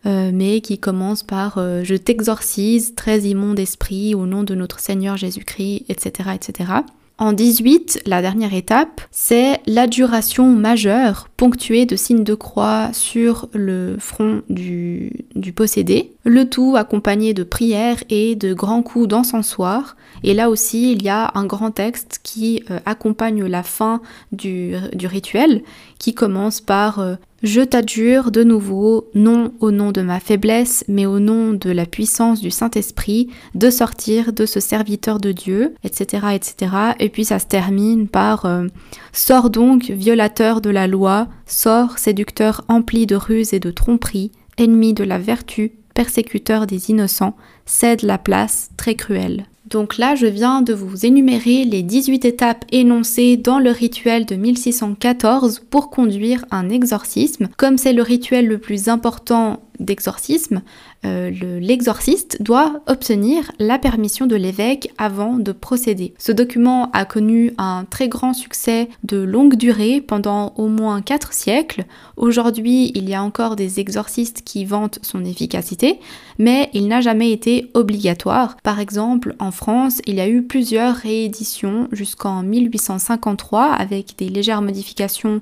euh, 0.05 0.31
mais 0.33 0.61
qui 0.61 0.79
commence 0.79 1.23
par 1.23 1.57
euh, 1.57 1.81
Je 1.83 1.95
t'exorcise, 1.95 2.95
très 2.95 3.19
immonde 3.21 3.59
esprit, 3.59 4.15
au 4.15 4.27
nom 4.27 4.43
de 4.43 4.55
notre 4.55 4.79
Seigneur 4.79 5.17
Jésus-Christ, 5.17 5.83
etc., 5.89 6.29
etc. 6.35 6.71
En 7.21 7.33
18, 7.33 8.03
la 8.05 8.21
dernière 8.21 8.53
étape, 8.53 9.01
c'est 9.11 9.59
l'adjuration 9.67 10.47
majeure 10.47 11.27
ponctuée 11.35 11.85
de 11.85 11.97
signes 11.97 12.23
de 12.23 12.33
croix 12.33 12.91
sur 12.93 13.49
le 13.51 13.97
front 13.99 14.41
du, 14.49 15.11
possédé, 15.53 16.13
le 16.23 16.49
tout 16.49 16.77
accompagné 16.77 17.33
de 17.33 17.43
prières 17.43 18.01
et 18.09 18.35
de 18.37 18.53
grands 18.53 18.83
coups 18.83 19.09
d'encensoir. 19.09 19.97
Et 20.23 20.33
là 20.33 20.49
aussi, 20.49 20.93
il 20.93 21.03
y 21.03 21.09
a 21.09 21.31
un 21.35 21.45
grand 21.45 21.71
texte 21.71 22.21
qui 22.23 22.63
euh, 22.71 22.79
accompagne 22.85 23.43
la 23.45 23.63
fin 23.63 24.01
du, 24.31 24.75
du, 24.93 25.05
rituel, 25.05 25.63
qui 25.97 26.13
commence 26.13 26.61
par 26.61 26.99
euh, 26.99 27.15
je 27.43 27.61
t'adjure 27.61 28.31
de 28.31 28.43
nouveau, 28.43 29.09
non 29.15 29.53
au 29.59 29.71
nom 29.71 29.91
de 29.91 30.01
ma 30.01 30.19
faiblesse, 30.19 30.83
mais 30.87 31.05
au 31.05 31.19
nom 31.19 31.53
de 31.53 31.69
la 31.69 31.85
puissance 31.85 32.41
du 32.41 32.51
Saint-Esprit, 32.51 33.29
de 33.55 33.69
sortir 33.69 34.33
de 34.33 34.45
ce 34.45 34.59
serviteur 34.59 35.19
de 35.19 35.31
Dieu, 35.31 35.75
etc., 35.83 36.27
etc. 36.33 36.71
Et 36.99 37.09
puis 37.09 37.25
ça 37.25 37.39
se 37.39 37.45
termine 37.45 38.07
par 38.07 38.45
euh, 38.45 38.67
Sors 39.13 39.49
donc, 39.49 39.89
violateur 39.89 40.61
de 40.61 40.69
la 40.69 40.87
loi, 40.87 41.27
sors, 41.45 41.97
séducteur 41.97 42.63
empli 42.67 43.05
de 43.05 43.15
ruses 43.15 43.53
et 43.53 43.59
de 43.59 43.71
tromperies, 43.71 44.31
ennemi 44.57 44.93
de 44.93 45.03
la 45.03 45.17
vertu, 45.17 45.73
persécuteur 45.93 46.67
des 46.67 46.91
innocents, 46.91 47.35
cède 47.65 48.03
la 48.03 48.17
place, 48.17 48.69
très 48.77 48.95
cruelle. 48.95 49.45
Donc 49.69 49.97
là, 49.97 50.15
je 50.15 50.25
viens 50.25 50.61
de 50.61 50.73
vous 50.73 51.05
énumérer 51.05 51.63
les 51.63 51.83
18 51.83 52.25
étapes 52.25 52.65
énoncées 52.71 53.37
dans 53.37 53.59
le 53.59 53.71
rituel 53.71 54.25
de 54.25 54.35
1614 54.35 55.61
pour 55.69 55.89
conduire 55.89 56.45
un 56.51 56.69
exorcisme. 56.69 57.49
Comme 57.57 57.77
c'est 57.77 57.93
le 57.93 58.01
rituel 58.01 58.47
le 58.47 58.57
plus 58.57 58.89
important 58.89 59.59
d'exorcisme, 59.79 60.61
euh, 61.05 61.29
l'exorciste 61.59 62.41
doit 62.41 62.81
obtenir 62.87 63.51
la 63.59 63.79
permission 63.79 64.25
de 64.25 64.35
l'évêque 64.35 64.91
avant 64.97 65.37
de 65.37 65.51
procéder. 65.51 66.13
Ce 66.17 66.31
document 66.31 66.91
a 66.91 67.05
connu 67.05 67.53
un 67.57 67.85
très 67.89 68.09
grand 68.09 68.33
succès 68.33 68.89
de 69.03 69.17
longue 69.17 69.55
durée 69.55 70.01
pendant 70.01 70.53
au 70.57 70.67
moins 70.67 71.01
4 71.01 71.33
siècles. 71.33 71.85
Aujourd'hui, 72.17 72.91
il 72.95 73.09
y 73.09 73.13
a 73.13 73.23
encore 73.23 73.55
des 73.55 73.79
exorcistes 73.79 74.41
qui 74.43 74.65
vantent 74.65 74.99
son 75.01 75.23
efficacité, 75.23 75.99
mais 76.37 76.69
il 76.73 76.87
n'a 76.87 77.01
jamais 77.01 77.31
été 77.31 77.69
obligatoire. 77.73 78.57
Par 78.63 78.79
exemple, 78.79 79.35
en 79.39 79.51
France, 79.51 80.01
il 80.05 80.15
y 80.15 80.21
a 80.21 80.27
eu 80.27 80.43
plusieurs 80.43 80.95
rééditions 80.95 81.87
jusqu'en 81.91 82.43
1853 82.43 83.65
avec 83.65 84.15
des 84.17 84.29
légères 84.29 84.61
modifications 84.61 85.41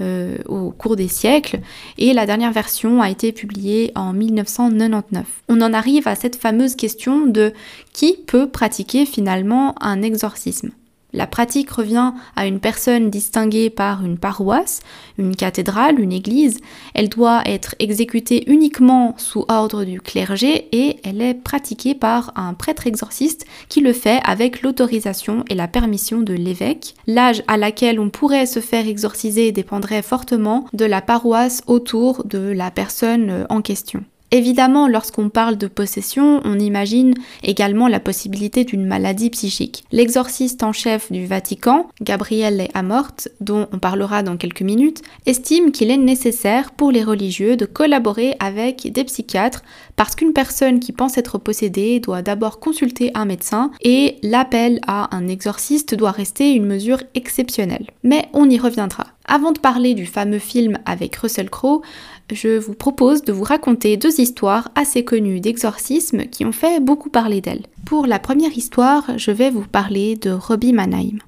euh, 0.00 0.38
au 0.46 0.70
cours 0.70 0.96
des 0.96 1.08
siècles 1.08 1.60
et 1.98 2.12
la 2.12 2.26
dernière 2.26 2.52
version 2.52 3.02
a 3.02 3.10
été 3.10 3.32
publiée 3.32 3.92
en 3.94 4.12
1999. 4.12 5.26
On 5.48 5.60
en 5.60 5.72
arrive 5.72 6.06
à 6.06 6.14
cette 6.14 6.36
fameuse 6.36 6.76
question 6.76 7.26
de 7.26 7.52
qui 7.92 8.16
peut 8.26 8.48
pratiquer 8.48 9.06
finalement 9.06 9.74
un 9.80 10.02
exorcisme. 10.02 10.70
La 11.14 11.26
pratique 11.26 11.70
revient 11.70 12.12
à 12.36 12.46
une 12.46 12.60
personne 12.60 13.08
distinguée 13.08 13.70
par 13.70 14.04
une 14.04 14.18
paroisse, 14.18 14.80
une 15.16 15.34
cathédrale, 15.34 15.98
une 16.00 16.12
église. 16.12 16.60
Elle 16.92 17.08
doit 17.08 17.42
être 17.46 17.74
exécutée 17.78 18.50
uniquement 18.50 19.14
sous 19.16 19.46
ordre 19.48 19.84
du 19.84 20.02
clergé 20.02 20.68
et 20.72 21.00
elle 21.04 21.22
est 21.22 21.32
pratiquée 21.32 21.94
par 21.94 22.32
un 22.36 22.52
prêtre 22.52 22.86
exorciste 22.86 23.46
qui 23.70 23.80
le 23.80 23.94
fait 23.94 24.20
avec 24.22 24.60
l'autorisation 24.60 25.44
et 25.48 25.54
la 25.54 25.66
permission 25.66 26.20
de 26.20 26.34
l'évêque. 26.34 26.94
L'âge 27.06 27.42
à 27.48 27.56
laquelle 27.56 28.00
on 28.00 28.10
pourrait 28.10 28.44
se 28.44 28.60
faire 28.60 28.86
exorciser 28.86 29.50
dépendrait 29.50 30.02
fortement 30.02 30.66
de 30.74 30.84
la 30.84 31.00
paroisse 31.00 31.62
autour 31.66 32.24
de 32.24 32.38
la 32.38 32.70
personne 32.70 33.46
en 33.48 33.62
question. 33.62 34.04
Évidemment, 34.30 34.88
lorsqu'on 34.88 35.30
parle 35.30 35.56
de 35.56 35.66
possession, 35.66 36.40
on 36.44 36.58
imagine 36.58 37.14
également 37.42 37.88
la 37.88 38.00
possibilité 38.00 38.64
d'une 38.64 38.84
maladie 38.84 39.30
psychique. 39.30 39.84
L'exorciste 39.90 40.62
en 40.62 40.72
chef 40.72 41.10
du 41.10 41.26
Vatican, 41.26 41.88
Gabriele 42.02 42.68
Amort, 42.74 43.12
dont 43.40 43.68
on 43.72 43.78
parlera 43.78 44.22
dans 44.22 44.36
quelques 44.36 44.62
minutes, 44.62 45.02
estime 45.24 45.72
qu'il 45.72 45.90
est 45.90 45.96
nécessaire 45.96 46.72
pour 46.72 46.92
les 46.92 47.02
religieux 47.02 47.56
de 47.56 47.64
collaborer 47.64 48.36
avec 48.38 48.92
des 48.92 49.04
psychiatres 49.04 49.62
parce 49.96 50.14
qu'une 50.14 50.34
personne 50.34 50.78
qui 50.78 50.92
pense 50.92 51.16
être 51.16 51.38
possédée 51.38 52.00
doit 52.00 52.22
d'abord 52.22 52.60
consulter 52.60 53.10
un 53.14 53.24
médecin 53.24 53.70
et 53.82 54.16
l'appel 54.22 54.80
à 54.86 55.14
un 55.16 55.26
exorciste 55.26 55.94
doit 55.94 56.10
rester 56.10 56.52
une 56.52 56.66
mesure 56.66 57.02
exceptionnelle. 57.14 57.86
Mais 58.02 58.28
on 58.34 58.48
y 58.50 58.58
reviendra. 58.58 59.06
Avant 59.30 59.52
de 59.52 59.58
parler 59.58 59.92
du 59.92 60.06
fameux 60.06 60.38
film 60.38 60.78
avec 60.86 61.14
Russell 61.16 61.50
Crowe, 61.50 61.82
je 62.32 62.56
vous 62.58 62.72
propose 62.72 63.22
de 63.22 63.32
vous 63.32 63.44
raconter 63.44 63.98
deux 63.98 64.20
histoires 64.20 64.70
assez 64.74 65.04
connues 65.04 65.40
d'exorcisme 65.40 66.24
qui 66.24 66.46
ont 66.46 66.52
fait 66.52 66.80
beaucoup 66.80 67.10
parler 67.10 67.42
d'elle. 67.42 67.66
Pour 67.84 68.06
la 68.06 68.18
première 68.18 68.56
histoire, 68.56 69.04
je 69.18 69.30
vais 69.30 69.50
vous 69.50 69.66
parler 69.66 70.16
de 70.16 70.30
Robbie 70.30 70.72
Mannheim. 70.72 71.18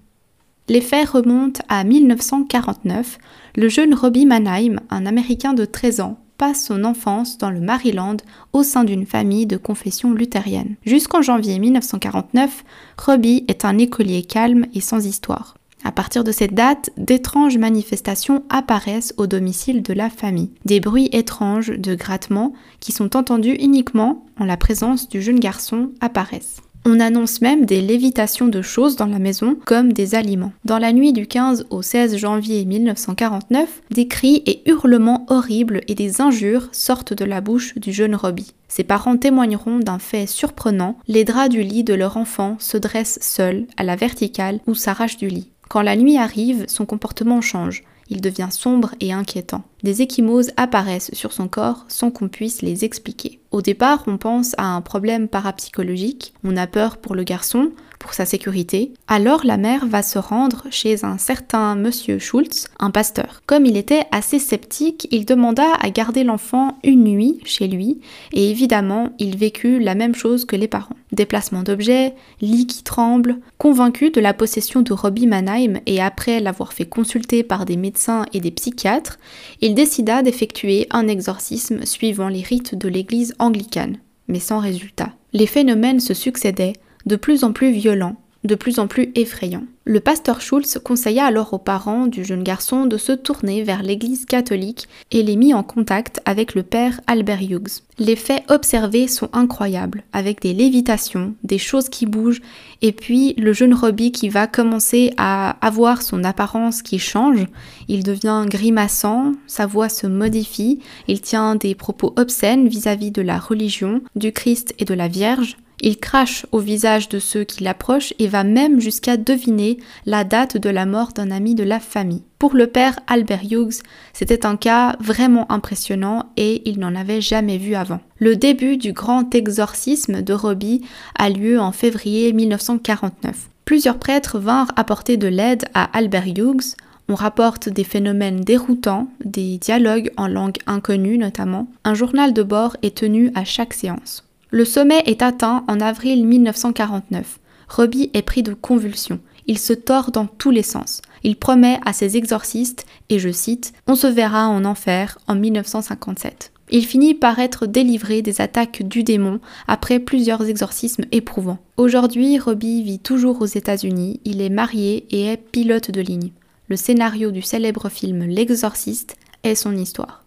Les 0.68 0.80
faits 0.80 1.10
remontent 1.10 1.60
à 1.68 1.84
1949. 1.84 3.18
Le 3.56 3.68
jeune 3.68 3.92
Robbie 3.92 4.24
Mannheim, 4.24 4.80
un 4.88 5.04
Américain 5.04 5.52
de 5.52 5.66
13 5.66 6.00
ans, 6.00 6.18
passe 6.38 6.64
son 6.64 6.84
enfance 6.84 7.36
dans 7.36 7.50
le 7.50 7.60
Maryland 7.60 8.16
au 8.54 8.62
sein 8.62 8.84
d'une 8.84 9.04
famille 9.04 9.44
de 9.44 9.58
confession 9.58 10.14
luthérienne. 10.14 10.76
Jusqu'en 10.86 11.20
janvier 11.20 11.58
1949, 11.58 12.64
Robbie 12.96 13.44
est 13.46 13.66
un 13.66 13.76
écolier 13.76 14.22
calme 14.22 14.64
et 14.72 14.80
sans 14.80 15.04
histoire. 15.04 15.59
À 15.84 15.92
partir 15.92 16.24
de 16.24 16.32
cette 16.32 16.54
date, 16.54 16.90
d'étranges 16.96 17.58
manifestations 17.58 18.44
apparaissent 18.48 19.14
au 19.16 19.26
domicile 19.26 19.82
de 19.82 19.92
la 19.92 20.10
famille. 20.10 20.50
Des 20.64 20.80
bruits 20.80 21.08
étranges 21.12 21.70
de 21.70 21.94
grattements 21.94 22.52
qui 22.80 22.92
sont 22.92 23.16
entendus 23.16 23.54
uniquement 23.54 24.24
en 24.38 24.44
la 24.44 24.56
présence 24.56 25.08
du 25.08 25.22
jeune 25.22 25.40
garçon 25.40 25.90
apparaissent. 26.00 26.62
On 26.86 26.98
annonce 26.98 27.42
même 27.42 27.66
des 27.66 27.82
lévitations 27.82 28.48
de 28.48 28.62
choses 28.62 28.96
dans 28.96 29.06
la 29.06 29.18
maison 29.18 29.56
comme 29.66 29.92
des 29.92 30.14
aliments. 30.14 30.52
Dans 30.64 30.78
la 30.78 30.92
nuit 30.92 31.12
du 31.12 31.26
15 31.26 31.66
au 31.68 31.82
16 31.82 32.16
janvier 32.16 32.64
1949, 32.64 33.82
des 33.90 34.08
cris 34.08 34.42
et 34.46 34.62
hurlements 34.66 35.26
horribles 35.28 35.82
et 35.88 35.94
des 35.94 36.22
injures 36.22 36.68
sortent 36.72 37.12
de 37.12 37.26
la 37.26 37.42
bouche 37.42 37.74
du 37.76 37.92
jeune 37.92 38.14
Robbie. 38.14 38.54
Ses 38.68 38.84
parents 38.84 39.18
témoigneront 39.18 39.78
d'un 39.78 39.98
fait 39.98 40.26
surprenant, 40.26 40.96
les 41.06 41.24
draps 41.24 41.50
du 41.50 41.62
lit 41.62 41.84
de 41.84 41.92
leur 41.92 42.16
enfant 42.16 42.56
se 42.58 42.78
dressent 42.78 43.18
seuls, 43.20 43.66
à 43.76 43.84
la 43.84 43.96
verticale, 43.96 44.60
ou 44.66 44.74
s'arrachent 44.74 45.18
du 45.18 45.28
lit. 45.28 45.50
Quand 45.70 45.82
la 45.82 45.94
nuit 45.94 46.16
arrive, 46.16 46.64
son 46.66 46.84
comportement 46.84 47.40
change. 47.40 47.84
Il 48.08 48.20
devient 48.20 48.48
sombre 48.50 48.90
et 48.98 49.12
inquiétant. 49.12 49.62
Des 49.84 50.02
échymoses 50.02 50.50
apparaissent 50.56 51.14
sur 51.14 51.32
son 51.32 51.46
corps 51.46 51.84
sans 51.86 52.10
qu'on 52.10 52.28
puisse 52.28 52.60
les 52.60 52.84
expliquer. 52.84 53.39
Au 53.50 53.62
départ, 53.62 54.04
on 54.06 54.16
pense 54.16 54.54
à 54.58 54.66
un 54.66 54.80
problème 54.80 55.26
parapsychologique, 55.26 56.34
on 56.44 56.56
a 56.56 56.68
peur 56.68 56.98
pour 56.98 57.16
le 57.16 57.24
garçon, 57.24 57.72
pour 58.00 58.14
sa 58.14 58.24
sécurité, 58.24 58.92
alors 59.08 59.44
la 59.44 59.58
mère 59.58 59.86
va 59.86 60.02
se 60.02 60.18
rendre 60.18 60.64
chez 60.70 61.04
un 61.04 61.18
certain 61.18 61.74
monsieur 61.76 62.18
Schultz, 62.18 62.68
un 62.78 62.90
pasteur. 62.90 63.42
Comme 63.46 63.66
il 63.66 63.76
était 63.76 64.04
assez 64.10 64.38
sceptique, 64.38 65.06
il 65.10 65.26
demanda 65.26 65.66
à 65.80 65.90
garder 65.90 66.24
l'enfant 66.24 66.78
une 66.82 67.04
nuit 67.04 67.40
chez 67.44 67.68
lui, 67.68 68.00
et 68.32 68.50
évidemment, 68.50 69.10
il 69.18 69.36
vécut 69.36 69.80
la 69.80 69.94
même 69.94 70.14
chose 70.14 70.46
que 70.46 70.56
les 70.56 70.66
parents. 70.66 70.96
Déplacement 71.12 71.62
d'objets, 71.62 72.14
lit 72.40 72.66
qui 72.66 72.84
tremble, 72.84 73.38
convaincu 73.58 74.10
de 74.10 74.20
la 74.20 74.32
possession 74.32 74.80
de 74.80 74.92
Robbie 74.92 75.26
Mannheim 75.26 75.80
et 75.84 76.00
après 76.00 76.40
l'avoir 76.40 76.72
fait 76.72 76.86
consulter 76.86 77.42
par 77.42 77.66
des 77.66 77.76
médecins 77.76 78.24
et 78.32 78.40
des 78.40 78.52
psychiatres, 78.52 79.18
il 79.60 79.74
décida 79.74 80.22
d'effectuer 80.22 80.86
un 80.90 81.08
exorcisme 81.08 81.84
suivant 81.84 82.28
les 82.28 82.42
rites 82.42 82.76
de 82.76 82.88
l'église 82.88 83.34
anglicane, 83.40 83.98
mais 84.28 84.38
sans 84.38 84.58
résultat. 84.58 85.12
Les 85.32 85.46
phénomènes 85.46 86.00
se 86.00 86.14
succédaient, 86.14 86.74
de 87.06 87.16
plus 87.16 87.44
en 87.44 87.52
plus 87.52 87.72
violent, 87.72 88.16
de 88.44 88.54
plus 88.54 88.78
en 88.78 88.86
plus 88.86 89.10
effrayant. 89.14 89.64
Le 89.90 89.98
pasteur 89.98 90.40
Schulz 90.40 90.78
conseilla 90.84 91.24
alors 91.24 91.52
aux 91.52 91.58
parents 91.58 92.06
du 92.06 92.24
jeune 92.24 92.44
garçon 92.44 92.86
de 92.86 92.96
se 92.96 93.10
tourner 93.10 93.64
vers 93.64 93.82
l'église 93.82 94.24
catholique 94.24 94.86
et 95.10 95.24
les 95.24 95.34
mit 95.34 95.52
en 95.52 95.64
contact 95.64 96.20
avec 96.26 96.54
le 96.54 96.62
père 96.62 97.00
Albert 97.08 97.42
Hughes. 97.42 97.82
Les 97.98 98.14
faits 98.14 98.44
observés 98.48 99.08
sont 99.08 99.28
incroyables, 99.32 100.04
avec 100.12 100.42
des 100.42 100.54
lévitations, 100.54 101.34
des 101.42 101.58
choses 101.58 101.88
qui 101.88 102.06
bougent, 102.06 102.40
et 102.82 102.92
puis 102.92 103.34
le 103.36 103.52
jeune 103.52 103.74
Robbie 103.74 104.12
qui 104.12 104.28
va 104.28 104.46
commencer 104.46 105.12
à 105.16 105.56
avoir 105.60 106.02
son 106.02 106.22
apparence 106.22 106.82
qui 106.82 107.00
change, 107.00 107.48
il 107.88 108.04
devient 108.04 108.44
grimaçant, 108.46 109.32
sa 109.48 109.66
voix 109.66 109.88
se 109.88 110.06
modifie, 110.06 110.78
il 111.08 111.20
tient 111.20 111.56
des 111.56 111.74
propos 111.74 112.14
obscènes 112.14 112.68
vis-à-vis 112.68 113.10
-vis 113.10 113.14
de 113.14 113.22
la 113.22 113.40
religion, 113.40 114.02
du 114.14 114.30
Christ 114.30 114.72
et 114.78 114.84
de 114.84 114.94
la 114.94 115.08
Vierge, 115.08 115.56
il 115.80 115.98
crache 115.98 116.46
au 116.52 116.58
visage 116.58 117.08
de 117.08 117.18
ceux 117.18 117.44
qui 117.44 117.64
l'approchent 117.64 118.14
et 118.18 118.28
va 118.28 118.44
même 118.44 118.80
jusqu'à 118.80 119.16
deviner 119.16 119.78
la 120.06 120.24
date 120.24 120.56
de 120.56 120.70
la 120.70 120.86
mort 120.86 121.12
d'un 121.12 121.30
ami 121.30 121.54
de 121.54 121.64
la 121.64 121.80
famille. 121.80 122.22
Pour 122.38 122.54
le 122.54 122.66
père 122.66 122.98
Albert 123.06 123.44
Hughes, 123.50 123.82
c'était 124.12 124.46
un 124.46 124.56
cas 124.56 124.96
vraiment 125.00 125.50
impressionnant 125.52 126.30
et 126.36 126.68
il 126.68 126.78
n'en 126.78 126.94
avait 126.94 127.20
jamais 127.20 127.58
vu 127.58 127.74
avant. 127.74 128.00
Le 128.18 128.36
début 128.36 128.76
du 128.76 128.92
grand 128.92 129.34
exorcisme 129.34 130.22
de 130.22 130.32
Robbie 130.32 130.82
a 131.18 131.28
lieu 131.28 131.60
en 131.60 131.72
février 131.72 132.32
1949. 132.32 133.48
Plusieurs 133.64 133.98
prêtres 133.98 134.38
vinrent 134.38 134.72
apporter 134.76 135.16
de 135.16 135.28
l'aide 135.28 135.64
à 135.74 135.84
Albert 135.96 136.26
Hughes 136.26 136.76
On 137.08 137.14
rapporte 137.14 137.68
des 137.68 137.84
phénomènes 137.84 138.40
déroutants, 138.40 139.08
des 139.24 139.58
dialogues 139.58 140.10
en 140.16 140.28
langue 140.28 140.58
inconnue 140.66 141.18
notamment. 141.18 141.68
Un 141.84 141.94
journal 141.94 142.32
de 142.32 142.42
bord 142.42 142.76
est 142.82 142.96
tenu 142.96 143.32
à 143.34 143.44
chaque 143.44 143.74
séance. 143.74 144.29
Le 144.52 144.64
sommet 144.64 145.02
est 145.06 145.22
atteint 145.22 145.64
en 145.68 145.80
avril 145.80 146.26
1949. 146.26 147.38
Robbie 147.68 148.10
est 148.14 148.22
pris 148.22 148.42
de 148.42 148.52
convulsions. 148.52 149.20
Il 149.46 149.58
se 149.58 149.72
tord 149.72 150.10
dans 150.10 150.26
tous 150.26 150.50
les 150.50 150.64
sens. 150.64 151.02
Il 151.22 151.36
promet 151.36 151.78
à 151.86 151.92
ses 151.92 152.16
exorcistes, 152.16 152.84
et 153.10 153.20
je 153.20 153.30
cite, 153.30 153.72
On 153.86 153.94
se 153.94 154.08
verra 154.08 154.48
en 154.48 154.64
enfer 154.64 155.18
en 155.28 155.36
1957. 155.36 156.50
Il 156.72 156.84
finit 156.84 157.14
par 157.14 157.38
être 157.38 157.66
délivré 157.66 158.22
des 158.22 158.40
attaques 158.40 158.82
du 158.82 159.04
démon 159.04 159.38
après 159.68 160.00
plusieurs 160.00 160.44
exorcismes 160.44 161.04
éprouvants. 161.12 161.58
Aujourd'hui, 161.76 162.38
Robbie 162.38 162.82
vit 162.82 162.98
toujours 162.98 163.42
aux 163.42 163.46
États-Unis, 163.46 164.20
il 164.24 164.40
est 164.40 164.50
marié 164.50 165.06
et 165.10 165.26
est 165.26 165.36
pilote 165.36 165.92
de 165.92 166.00
ligne. 166.00 166.32
Le 166.68 166.76
scénario 166.76 167.30
du 167.30 167.42
célèbre 167.42 167.88
film 167.88 168.24
L'Exorciste 168.24 169.16
est 169.44 169.54
son 169.54 169.76
histoire. 169.76 170.19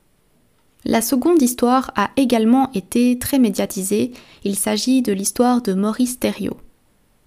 La 0.86 1.02
seconde 1.02 1.42
histoire 1.42 1.92
a 1.96 2.10
également 2.18 2.70
été 2.74 3.18
très 3.18 3.40
médiatisée, 3.40 4.12
il 4.44 4.56
s'agit 4.56 5.02
de 5.02 5.14
l'histoire 5.14 5.62
de 5.62 5.74
Maurice 5.74 6.20
Thériault. 6.20 6.58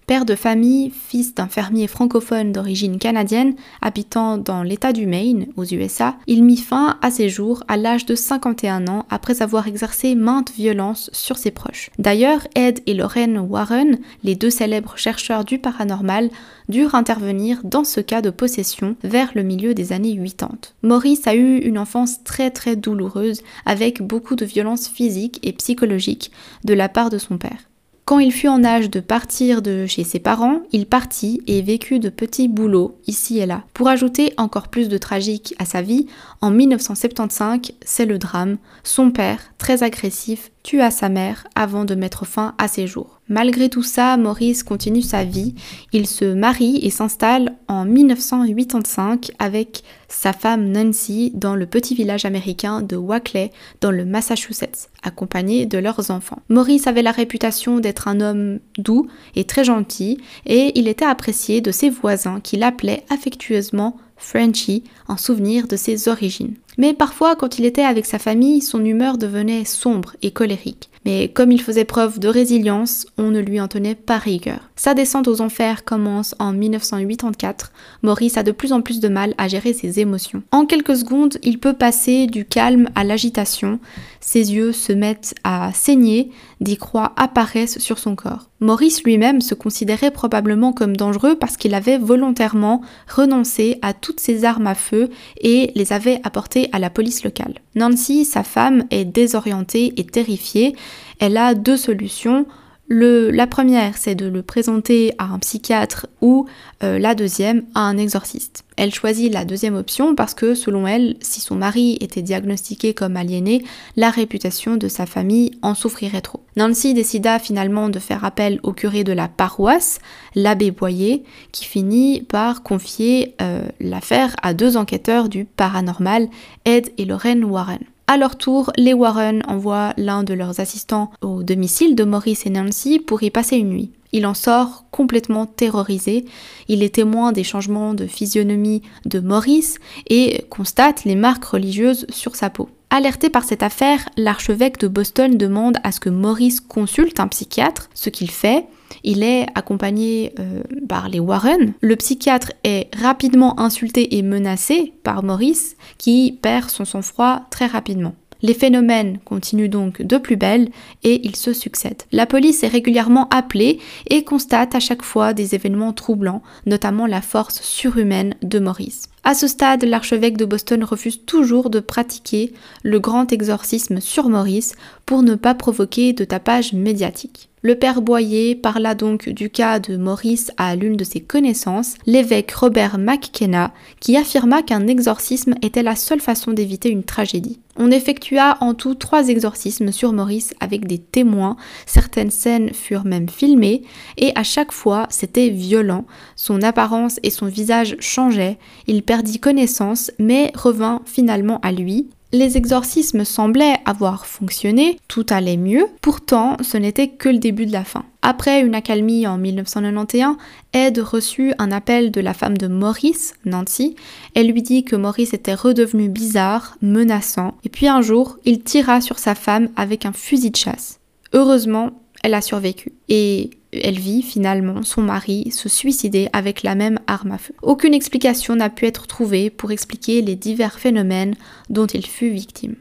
Père 0.07 0.23
de 0.23 0.35
famille, 0.35 0.89
fils 0.91 1.35
d'un 1.35 1.49
fermier 1.49 1.85
francophone 1.85 2.53
d'origine 2.53 2.97
canadienne 2.97 3.55
habitant 3.81 4.37
dans 4.37 4.63
l'État 4.63 4.93
du 4.93 5.05
Maine, 5.05 5.47
aux 5.57 5.65
USA, 5.65 6.15
il 6.27 6.45
mit 6.45 6.55
fin 6.55 6.97
à 7.01 7.11
ses 7.11 7.27
jours 7.27 7.65
à 7.67 7.75
l'âge 7.75 8.05
de 8.05 8.15
51 8.15 8.87
ans 8.87 9.05
après 9.09 9.41
avoir 9.41 9.67
exercé 9.67 10.15
maintes 10.15 10.53
violences 10.53 11.09
sur 11.11 11.37
ses 11.37 11.51
proches. 11.51 11.89
D'ailleurs, 11.99 12.47
Ed 12.55 12.79
et 12.85 12.93
Lorraine 12.93 13.37
Warren, 13.37 13.99
les 14.23 14.35
deux 14.35 14.49
célèbres 14.49 14.97
chercheurs 14.97 15.43
du 15.43 15.59
paranormal, 15.59 16.29
durent 16.69 16.95
intervenir 16.95 17.59
dans 17.65 17.83
ce 17.83 17.99
cas 17.99 18.21
de 18.21 18.29
possession 18.29 18.95
vers 19.03 19.31
le 19.35 19.43
milieu 19.43 19.73
des 19.73 19.91
années 19.91 20.15
80. 20.15 20.55
Maurice 20.83 21.27
a 21.27 21.35
eu 21.35 21.57
une 21.57 21.77
enfance 21.77 22.23
très 22.23 22.49
très 22.49 22.77
douloureuse 22.77 23.41
avec 23.65 24.01
beaucoup 24.01 24.37
de 24.37 24.45
violences 24.45 24.87
physiques 24.87 25.41
et 25.43 25.51
psychologiques 25.51 26.31
de 26.63 26.73
la 26.73 26.87
part 26.87 27.09
de 27.09 27.17
son 27.17 27.37
père. 27.37 27.67
Quand 28.07 28.19
il 28.19 28.31
fut 28.31 28.47
en 28.47 28.63
âge 28.63 28.89
de 28.89 29.01
partir 29.01 29.61
de 29.61 29.85
chez 29.85 30.05
ses 30.05 30.19
parents, 30.19 30.61
il 30.71 30.85
partit 30.85 31.41
et 31.45 31.61
vécut 31.61 31.99
de 31.99 32.07
petits 32.07 32.47
boulots 32.47 32.97
ici 33.05 33.39
et 33.39 33.45
là. 33.45 33.65
Pour 33.73 33.89
ajouter 33.89 34.33
encore 34.37 34.69
plus 34.69 34.87
de 34.87 34.97
tragique 34.97 35.53
à 35.59 35.65
sa 35.65 35.81
vie, 35.81 36.07
en 36.39 36.49
1975, 36.49 37.73
c'est 37.81 38.05
le 38.05 38.17
drame. 38.17 38.59
Son 38.85 39.11
père, 39.11 39.51
très 39.57 39.83
agressif, 39.83 40.51
tua 40.63 40.89
sa 40.89 41.09
mère 41.09 41.47
avant 41.53 41.83
de 41.83 41.95
mettre 41.95 42.25
fin 42.25 42.55
à 42.57 42.69
ses 42.69 42.87
jours. 42.87 43.16
Malgré 43.29 43.69
tout 43.69 43.83
ça, 43.83 44.15
Maurice 44.15 44.63
continue 44.63 45.01
sa 45.01 45.25
vie. 45.25 45.53
Il 45.91 46.07
se 46.07 46.25
marie 46.25 46.79
et 46.81 46.89
s'installe 46.89 47.55
en 47.67 47.83
1985 47.83 49.31
avec 49.37 49.83
sa 50.07 50.31
femme 50.31 50.71
Nancy 50.71 51.31
dans 51.33 51.55
le 51.55 51.65
petit 51.65 51.93
village 51.93 52.23
américain 52.23 52.81
de 52.81 52.95
Wackley 52.95 53.51
dans 53.81 53.91
le 53.91 54.05
Massachusetts, 54.05 54.89
accompagné 55.03 55.65
de 55.65 55.77
leurs 55.77 56.09
enfants. 56.09 56.41
Maurice 56.47 56.87
avait 56.87 57.01
la 57.01 57.11
réputation 57.11 57.79
d'être 57.79 58.07
un 58.07 58.21
homme 58.21 58.59
doux 58.77 59.07
et 59.35 59.43
très 59.43 59.65
gentil 59.65 60.19
et 60.45 60.71
il 60.79 60.87
était 60.87 61.05
apprécié 61.05 61.59
de 61.59 61.71
ses 61.71 61.89
voisins 61.89 62.39
qui 62.39 62.55
l'appelaient 62.55 63.03
affectueusement 63.09 63.97
Frenchy 64.15 64.83
en 65.07 65.17
souvenir 65.17 65.67
de 65.67 65.75
ses 65.75 66.07
origines. 66.07 66.55
Mais 66.77 66.93
parfois, 66.93 67.35
quand 67.35 67.59
il 67.59 67.65
était 67.65 67.83
avec 67.83 68.05
sa 68.05 68.19
famille, 68.19 68.61
son 68.61 68.85
humeur 68.85 69.17
devenait 69.17 69.65
sombre 69.65 70.15
et 70.21 70.31
colérique. 70.31 70.89
Mais 71.07 71.29
comme 71.29 71.53
il 71.53 71.61
faisait 71.61 71.85
preuve 71.85 72.19
de 72.19 72.27
résilience, 72.27 73.07
on 73.17 73.31
ne 73.31 73.39
lui 73.39 73.61
en 73.61 73.69
tenait 73.69 73.95
pas 73.95 74.17
rigueur. 74.17 74.59
Sa 74.75 74.93
descente 74.93 75.29
aux 75.29 75.39
enfers 75.39 75.85
commence 75.85 76.35
en 76.37 76.51
1984. 76.51 77.71
Maurice 78.03 78.37
a 78.37 78.43
de 78.43 78.51
plus 78.51 78.73
en 78.73 78.81
plus 78.81 78.99
de 78.99 79.07
mal 79.07 79.33
à 79.37 79.47
gérer 79.47 79.71
ses 79.71 80.01
émotions. 80.01 80.43
En 80.51 80.65
quelques 80.65 80.97
secondes, 80.97 81.37
il 81.43 81.59
peut 81.59 81.73
passer 81.73 82.27
du 82.27 82.43
calme 82.43 82.89
à 82.93 83.05
l'agitation. 83.05 83.79
Ses 84.19 84.53
yeux 84.53 84.73
se 84.73 84.91
mettent 84.91 85.33
à 85.45 85.71
saigner, 85.73 86.29
des 86.59 86.75
croix 86.75 87.13
apparaissent 87.15 87.79
sur 87.79 87.99
son 87.99 88.15
corps. 88.15 88.49
Maurice 88.59 89.03
lui-même 89.03 89.39
se 89.39 89.53
considérait 89.53 90.11
probablement 90.11 90.73
comme 90.73 90.97
dangereux 90.97 91.35
parce 91.35 91.57
qu'il 91.57 91.75
avait 91.75 91.99
volontairement 91.99 92.81
renoncé 93.07 93.77
à 93.81 93.93
toutes 93.93 94.19
ses 94.19 94.45
armes 94.45 94.67
à 94.67 94.75
feu 94.75 95.09
et 95.39 95.71
les 95.75 95.93
avait 95.93 96.19
apportées 96.23 96.66
à 96.71 96.79
la 96.79 96.89
police 96.89 97.23
locale. 97.23 97.55
Nancy, 97.75 98.25
sa 98.25 98.43
femme, 98.43 98.85
est 98.91 99.05
désorientée 99.05 99.93
et 99.97 100.05
terrifiée. 100.05 100.75
Elle 101.19 101.37
a 101.37 101.55
deux 101.55 101.77
solutions 101.77 102.45
la 102.89 103.47
première, 103.47 103.97
c'est 103.97 104.15
de 104.15 104.27
le 104.27 104.41
présenter 104.41 105.13
à 105.17 105.25
un 105.25 105.39
psychiatre 105.39 106.07
ou 106.21 106.47
euh, 106.83 106.99
la 106.99 107.15
deuxième, 107.15 107.63
à 107.75 107.81
un 107.81 107.97
exorciste. 107.97 108.63
Elle 108.77 108.93
choisit 108.93 109.33
la 109.33 109.43
deuxième 109.43 109.75
option 109.75 110.15
parce 110.15 110.33
que, 110.33 110.55
selon 110.55 110.87
elle, 110.87 111.17
si 111.19 111.41
son 111.41 111.55
mari 111.55 111.97
était 111.99 112.21
diagnostiqué 112.21 112.93
comme 112.93 113.17
aliéné, 113.17 113.63
la 113.95 114.09
réputation 114.09 114.77
de 114.77 114.87
sa 114.87 115.05
famille 115.05 115.51
en 115.61 115.75
souffrirait 115.75 116.21
trop. 116.21 116.41
Nancy 116.55 116.93
décida 116.93 117.39
finalement 117.39 117.89
de 117.89 117.99
faire 117.99 118.23
appel 118.23 118.59
au 118.63 118.73
curé 118.73 119.03
de 119.03 119.13
la 119.13 119.27
paroisse, 119.27 119.99
l'abbé 120.35 120.71
Boyer, 120.71 121.23
qui 121.51 121.65
finit 121.65 122.21
par 122.21 122.63
confier 122.63 123.35
euh, 123.41 123.67
l'affaire 123.79 124.35
à 124.41 124.53
deux 124.53 124.77
enquêteurs 124.77 125.27
du 125.27 125.45
paranormal, 125.45 126.27
Ed 126.65 126.91
et 126.97 127.05
Lorraine 127.05 127.43
Warren. 127.43 127.79
À 128.09 128.15
leur 128.15 128.37
tour, 128.37 128.71
les 128.77 128.93
Warren 128.93 129.43
envoient 129.49 129.93
l'un 129.97 130.23
de 130.23 130.33
leurs 130.33 130.61
assistants 130.61 131.11
au 131.21 131.43
domicile 131.43 131.93
de 131.93 132.05
Maurice 132.05 132.45
et 132.45 132.49
Nancy 132.49 132.99
pour 132.99 133.21
y 133.21 133.29
passer 133.29 133.57
une 133.57 133.67
nuit. 133.69 133.91
Il 134.13 134.25
en 134.25 134.33
sort 134.33 134.85
complètement 134.91 135.45
terrorisé. 135.45 136.23
Il 136.69 136.83
est 136.83 136.95
témoin 136.95 137.33
des 137.33 137.43
changements 137.43 137.93
de 137.93 138.07
physionomie 138.07 138.81
de 139.05 139.19
Maurice 139.19 139.79
et 140.09 140.45
constate 140.49 141.03
les 141.03 141.15
marques 141.15 141.43
religieuses 141.43 142.05
sur 142.09 142.37
sa 142.37 142.49
peau. 142.49 142.69
Alerté 142.89 143.29
par 143.29 143.43
cette 143.43 143.63
affaire, 143.63 144.07
l'archevêque 144.15 144.79
de 144.79 144.87
Boston 144.87 145.37
demande 145.37 145.77
à 145.83 145.91
ce 145.91 145.99
que 145.99 146.09
Maurice 146.09 146.61
consulte 146.61 147.19
un 147.19 147.27
psychiatre, 147.27 147.89
ce 147.93 148.09
qu'il 148.09 148.31
fait. 148.31 148.65
Il 149.03 149.23
est 149.23 149.47
accompagné 149.55 150.33
euh, 150.39 150.61
par 150.87 151.09
les 151.09 151.19
Warren. 151.19 151.73
Le 151.81 151.95
psychiatre 151.95 152.51
est 152.63 152.93
rapidement 152.95 153.59
insulté 153.59 154.17
et 154.17 154.21
menacé 154.21 154.93
par 155.03 155.23
Maurice, 155.23 155.75
qui 155.97 156.37
perd 156.41 156.69
son 156.69 156.85
sang-froid 156.85 157.41
très 157.49 157.65
rapidement. 157.65 158.15
Les 158.41 158.53
phénomènes 158.53 159.17
continuent 159.25 159.69
donc 159.69 160.01
de 160.01 160.17
plus 160.17 160.35
belle 160.35 160.69
et 161.03 161.25
ils 161.25 161.35
se 161.35 161.53
succèdent. 161.53 162.03
La 162.11 162.25
police 162.25 162.63
est 162.63 162.67
régulièrement 162.67 163.27
appelée 163.29 163.79
et 164.09 164.23
constate 164.23 164.75
à 164.75 164.79
chaque 164.79 165.01
fois 165.01 165.33
des 165.33 165.55
événements 165.55 165.93
troublants, 165.93 166.43
notamment 166.65 167.07
la 167.07 167.21
force 167.21 167.61
surhumaine 167.61 168.35
de 168.43 168.59
Maurice. 168.59 169.09
À 169.27 169.33
ce 169.33 169.45
stade, 169.47 169.83
l'archevêque 169.83 170.37
de 170.37 170.45
Boston 170.45 170.85
refuse 170.85 171.25
toujours 171.25 171.69
de 171.69 171.81
pratiquer 171.81 172.53
le 172.83 173.01
grand 173.01 173.33
exorcisme 173.33 173.99
sur 173.99 174.29
Maurice 174.29 174.71
pour 175.05 175.21
ne 175.21 175.35
pas 175.35 175.53
provoquer 175.53 176.13
de 176.13 176.23
tapage 176.23 176.71
médiatique. 176.71 177.49
Le 177.63 177.75
père 177.75 178.01
Boyer 178.01 178.55
parla 178.55 178.95
donc 178.95 179.27
du 179.27 179.49
cas 179.49 179.79
de 179.79 179.97
Maurice 179.97 180.51
à 180.57 180.77
l'une 180.77 180.95
de 180.95 181.03
ses 181.03 181.19
connaissances, 181.19 181.95
l'évêque 182.05 182.51
Robert 182.51 182.99
McKenna, 182.99 183.73
qui 183.99 184.15
affirma 184.15 184.61
qu'un 184.61 184.87
exorcisme 184.87 185.55
était 185.63 185.83
la 185.83 185.97
seule 185.97 186.21
façon 186.21 186.53
d'éviter 186.53 186.89
une 186.89 187.03
tragédie. 187.03 187.59
On 187.75 187.91
effectua 187.91 188.57
en 188.61 188.73
tout 188.73 188.95
trois 188.95 189.29
exorcismes 189.29 189.91
sur 189.91 190.13
Maurice 190.13 190.53
avec 190.59 190.87
des 190.87 190.97
témoins, 190.97 191.57
certaines 191.85 192.31
scènes 192.31 192.73
furent 192.73 193.05
même 193.05 193.27
filmées, 193.27 193.83
et 194.17 194.31
à 194.35 194.43
chaque 194.43 194.71
fois 194.71 195.07
c'était 195.09 195.49
violent, 195.49 196.05
son 196.35 196.61
apparence 196.61 197.19
et 197.23 197.31
son 197.31 197.47
visage 197.47 197.95
changeaient, 197.99 198.57
il 198.87 199.03
connaissance 199.39 200.11
mais 200.19 200.51
revint 200.55 201.01
finalement 201.05 201.59
à 201.61 201.71
lui, 201.71 202.07
les 202.33 202.57
exorcismes 202.57 203.23
semblaient 203.23 203.77
avoir 203.85 204.25
fonctionné, 204.25 204.99
tout 205.07 205.25
allait 205.29 205.55
mieux, 205.55 205.85
pourtant 206.01 206.57
ce 206.61 206.75
n'était 206.75 207.07
que 207.07 207.29
le 207.29 207.37
début 207.37 207.65
de 207.65 207.71
la 207.71 207.85
fin. 207.85 208.03
Après 208.21 208.59
une 208.59 208.75
accalmie 208.75 209.25
en 209.25 209.37
1991, 209.37 210.35
Ed 210.73 210.97
reçut 210.99 211.53
un 211.57 211.71
appel 211.71 212.11
de 212.11 212.19
la 212.19 212.33
femme 212.33 212.57
de 212.57 212.67
Maurice, 212.67 213.33
Nancy. 213.45 213.95
Elle 214.35 214.51
lui 214.51 214.61
dit 214.61 214.83
que 214.83 214.97
Maurice 214.97 215.33
était 215.33 215.53
redevenu 215.53 216.09
bizarre, 216.09 216.77
menaçant, 216.81 217.55
et 217.63 217.69
puis 217.69 217.87
un 217.87 218.01
jour, 218.01 218.37
il 218.43 218.61
tira 218.61 218.99
sur 218.99 219.19
sa 219.19 219.33
femme 219.33 219.69
avec 219.77 220.05
un 220.05 220.11
fusil 220.11 220.51
de 220.51 220.57
chasse. 220.57 220.99
Heureusement, 221.31 221.91
elle 222.23 222.33
a 222.33 222.41
survécu. 222.41 222.91
Et 223.07 223.51
elle 223.83 223.99
vit 223.99 224.21
finalement 224.21 224.83
son 224.83 225.01
mari 225.01 225.51
se 225.51 225.69
suicider 225.69 226.29
avec 226.33 226.63
la 226.63 226.75
même 226.75 226.99
arme 227.07 227.31
à 227.31 227.37
feu. 227.37 227.53
Aucune 227.61 227.93
explication 227.93 228.55
n'a 228.55 228.69
pu 228.69 228.85
être 228.85 229.07
trouvée 229.07 229.49
pour 229.49 229.71
expliquer 229.71 230.21
les 230.21 230.35
divers 230.35 230.79
phénomènes 230.79 231.35
dont 231.69 231.87
il 231.87 232.05
fut 232.05 232.29
victime. 232.29 232.75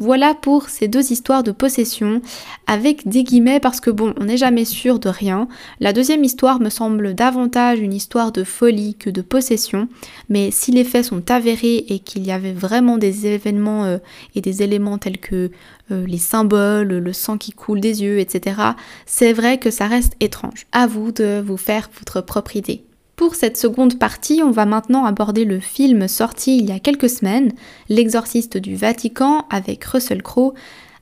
Voilà 0.00 0.32
pour 0.32 0.68
ces 0.68 0.86
deux 0.86 1.10
histoires 1.10 1.42
de 1.42 1.50
possession 1.50 2.22
avec 2.68 3.08
des 3.08 3.24
guillemets 3.24 3.58
parce 3.58 3.80
que 3.80 3.90
bon, 3.90 4.14
on 4.20 4.26
n'est 4.26 4.36
jamais 4.36 4.64
sûr 4.64 5.00
de 5.00 5.08
rien. 5.08 5.48
La 5.80 5.92
deuxième 5.92 6.22
histoire 6.22 6.60
me 6.60 6.70
semble 6.70 7.14
davantage 7.14 7.80
une 7.80 7.92
histoire 7.92 8.30
de 8.30 8.44
folie 8.44 8.94
que 8.94 9.10
de 9.10 9.22
possession, 9.22 9.88
mais 10.28 10.52
si 10.52 10.70
les 10.70 10.84
faits 10.84 11.06
sont 11.06 11.28
avérés 11.32 11.84
et 11.88 11.98
qu'il 11.98 12.24
y 12.24 12.30
avait 12.30 12.52
vraiment 12.52 12.96
des 12.96 13.26
événements 13.26 13.86
euh, 13.86 13.98
et 14.36 14.40
des 14.40 14.62
éléments 14.62 14.98
tels 14.98 15.18
que 15.18 15.50
euh, 15.90 16.06
les 16.06 16.18
symboles, 16.18 16.98
le 16.98 17.12
sang 17.12 17.36
qui 17.36 17.50
coule 17.50 17.80
des 17.80 18.04
yeux, 18.04 18.20
etc., 18.20 18.60
c'est 19.04 19.32
vrai 19.32 19.58
que 19.58 19.72
ça 19.72 19.88
reste 19.88 20.12
étrange. 20.20 20.66
À 20.70 20.86
vous 20.86 21.10
de 21.10 21.42
vous 21.44 21.56
faire 21.56 21.90
votre 21.98 22.20
propre 22.20 22.54
idée. 22.54 22.84
Pour 23.18 23.34
cette 23.34 23.56
seconde 23.56 23.98
partie, 23.98 24.42
on 24.44 24.52
va 24.52 24.64
maintenant 24.64 25.04
aborder 25.04 25.44
le 25.44 25.58
film 25.58 26.06
sorti 26.06 26.56
il 26.56 26.66
y 26.66 26.70
a 26.70 26.78
quelques 26.78 27.10
semaines, 27.10 27.50
L'exorciste 27.88 28.56
du 28.56 28.76
Vatican 28.76 29.44
avec 29.50 29.84
Russell 29.86 30.22
Crowe. 30.22 30.54